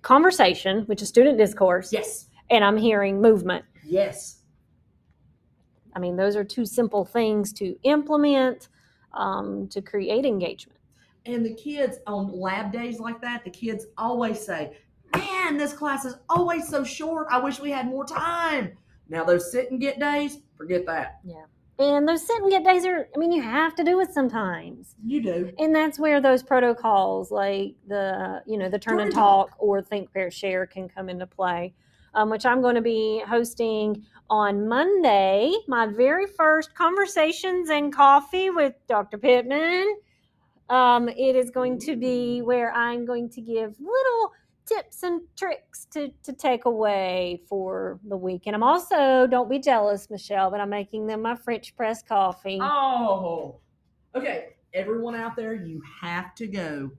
conversation, 0.00 0.82
which 0.84 1.02
is 1.02 1.08
student 1.08 1.36
discourse, 1.38 1.92
yes, 1.92 2.26
and 2.50 2.64
I'm 2.64 2.76
hearing 2.76 3.20
movement. 3.20 3.64
Yes, 3.84 4.42
I 5.94 5.98
mean, 5.98 6.16
those 6.16 6.36
are 6.36 6.44
two 6.44 6.64
simple 6.66 7.04
things 7.04 7.52
to 7.54 7.76
implement 7.82 8.68
um, 9.12 9.66
to 9.68 9.82
create 9.82 10.24
engagement. 10.24 10.78
and 11.26 11.44
the 11.44 11.54
kids 11.54 11.98
on 12.06 12.32
lab 12.38 12.72
days 12.72 12.98
like 13.00 13.20
that, 13.20 13.44
the 13.44 13.50
kids 13.50 13.86
always 13.98 14.44
say, 14.44 14.76
"Man, 15.14 15.56
this 15.56 15.72
class 15.72 16.04
is 16.04 16.14
always 16.28 16.68
so 16.68 16.84
short. 16.84 17.26
I 17.30 17.38
wish 17.38 17.60
we 17.60 17.70
had 17.70 17.86
more 17.86 18.04
time." 18.06 18.76
Now 19.08 19.24
those 19.24 19.50
sit 19.50 19.70
and 19.70 19.80
get 19.80 19.98
days, 19.98 20.38
forget 20.56 20.86
that. 20.86 21.18
Yeah. 21.24 21.44
And 21.80 22.06
those 22.06 22.24
sit 22.26 22.40
and 22.42 22.50
get 22.50 22.62
days 22.62 22.84
are, 22.84 23.08
I 23.14 23.18
mean, 23.18 23.32
you 23.32 23.40
have 23.42 23.74
to 23.76 23.82
do 23.82 24.00
it 24.00 24.12
sometimes. 24.12 24.94
You 25.04 25.22
do. 25.22 25.52
And 25.58 25.74
that's 25.74 25.98
where 25.98 26.20
those 26.20 26.42
protocols 26.42 27.30
like 27.30 27.74
the, 27.88 28.42
you 28.46 28.58
know, 28.58 28.68
the 28.68 28.78
turn, 28.78 28.98
Turn 28.98 29.00
and 29.00 29.06
and 29.08 29.14
talk, 29.14 29.56
or 29.58 29.80
think, 29.80 30.12
pair, 30.12 30.30
share 30.30 30.66
can 30.66 30.88
come 30.90 31.08
into 31.08 31.26
play, 31.26 31.72
um, 32.14 32.30
which 32.30 32.46
I'm 32.46 32.60
going 32.62 32.74
to 32.74 32.80
be 32.80 33.22
hosting 33.28 34.04
on 34.28 34.68
Monday, 34.68 35.52
my 35.66 35.86
very 35.86 36.26
first 36.26 36.74
conversations 36.74 37.68
and 37.68 37.92
coffee 37.92 38.50
with 38.50 38.74
Dr. 38.88 39.18
Pittman. 39.18 39.96
Um, 40.68 41.08
it 41.08 41.34
is 41.34 41.50
going 41.50 41.80
to 41.80 41.96
be 41.96 42.42
where 42.42 42.72
I'm 42.72 43.04
going 43.04 43.28
to 43.30 43.40
give 43.40 43.74
little 43.80 44.32
tips 44.66 45.02
and 45.02 45.22
tricks 45.36 45.86
to, 45.90 46.10
to 46.22 46.32
take 46.32 46.64
away 46.64 47.42
for 47.48 47.98
the 48.08 48.16
week. 48.16 48.42
And 48.46 48.54
I'm 48.54 48.62
also, 48.62 49.26
don't 49.26 49.50
be 49.50 49.58
jealous, 49.58 50.08
Michelle, 50.10 50.50
but 50.50 50.60
I'm 50.60 50.70
making 50.70 51.08
them 51.08 51.22
my 51.22 51.34
French 51.34 51.74
press 51.76 52.02
coffee. 52.02 52.58
Oh, 52.62 53.60
okay. 54.14 54.50
Everyone 54.72 55.16
out 55.16 55.34
there, 55.34 55.54
you 55.54 55.82
have 56.00 56.36
to 56.36 56.46
go 56.46 56.90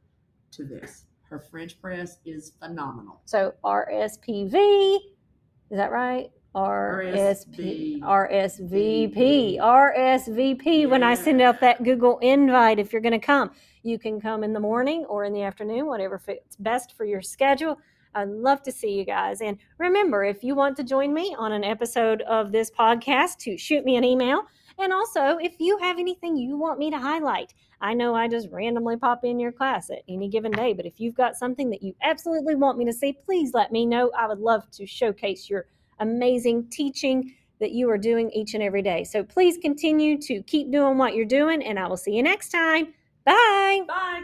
to 0.52 0.66
this. 0.66 1.06
Her 1.32 1.40
French 1.40 1.80
press 1.80 2.18
is 2.26 2.52
phenomenal. 2.60 3.22
So 3.24 3.54
RSPV, 3.64 4.98
is 4.98 5.78
that 5.78 5.90
right? 5.90 6.30
RSP, 6.54 8.02
RSVP, 8.02 9.58
RSVP. 9.58 10.90
When 10.90 11.04
I 11.04 11.16
send 11.16 11.42
out 11.42 11.62
that 11.62 11.86
Google 11.86 12.20
invite, 12.20 12.80
if 12.80 12.92
you're 12.92 13.02
going 13.02 13.18
to 13.18 13.26
come, 13.26 13.52
you 13.82 13.98
can 13.98 14.20
come 14.20 14.44
in 14.44 14.52
the 14.52 14.60
morning 14.60 15.06
or 15.06 15.24
in 15.24 15.32
the 15.32 15.44
afternoon, 15.44 15.86
whatever 15.86 16.20
fits 16.20 16.58
best 16.58 16.98
for 16.98 17.06
your 17.06 17.22
schedule. 17.22 17.78
I'd 18.14 18.28
love 18.28 18.62
to 18.64 18.72
see 18.74 18.92
you 18.92 19.06
guys. 19.06 19.40
And 19.40 19.58
remember, 19.78 20.26
if 20.26 20.44
you 20.44 20.54
want 20.54 20.76
to 20.78 20.84
join 20.84 21.14
me 21.14 21.34
on 21.40 21.54
an 21.54 21.64
episode 21.64 22.24
of 22.24 22.52
this 22.52 22.70
podcast, 22.70 23.38
to 23.44 23.58
shoot 23.58 23.86
me 23.86 23.96
an 23.96 24.04
email. 24.04 24.44
And 24.80 24.92
also, 24.92 25.38
if 25.38 25.54
you 25.60 25.78
have 25.80 26.00
anything 26.00 26.36
you 26.36 26.58
want 26.58 26.80
me 26.80 26.90
to 26.92 26.98
highlight, 26.98 27.54
I 27.82 27.94
know 27.94 28.16
I 28.16 28.28
just 28.28 28.50
randomly 28.52 28.98
pop 28.98 29.24
in 29.24 29.40
your 29.40 29.52
class 29.52 29.90
at 29.90 30.04
any 30.08 30.28
given 30.28 30.52
day, 30.52 30.74
but 30.74 30.86
if 30.86 31.00
you've 31.00 31.16
got 31.16 31.36
something 31.36 31.70
that 31.72 31.82
you 31.82 31.96
absolutely 32.02 32.56
want 32.56 32.78
me 32.78 32.86
to 32.86 32.94
see, 32.94 33.14
please 33.14 33.54
let 33.54 33.72
me 33.72 33.86
know. 33.86 34.12
I 34.18 34.28
would 34.28 34.40
love 34.40 34.70
to 34.72 34.86
showcase 34.86 35.50
your 35.50 35.66
amazing 36.00 36.70
teaching 36.70 37.34
that 37.60 37.72
you 37.72 37.90
are 37.90 37.98
doing 37.98 38.30
each 38.32 38.54
and 38.54 38.64
every 38.64 38.82
day. 38.82 39.04
So 39.04 39.24
please 39.24 39.58
continue 39.58 40.20
to 40.22 40.42
keep 40.44 40.72
doing 40.72 40.98
what 40.98 41.16
you're 41.16 41.26
doing, 41.26 41.64
and 41.64 41.80
I 41.80 41.88
will 41.88 41.98
see 41.98 42.14
you 42.14 42.24
next 42.24 42.50
time. 42.50 42.94
Bye. 43.24 43.82
Bye. 43.88 44.24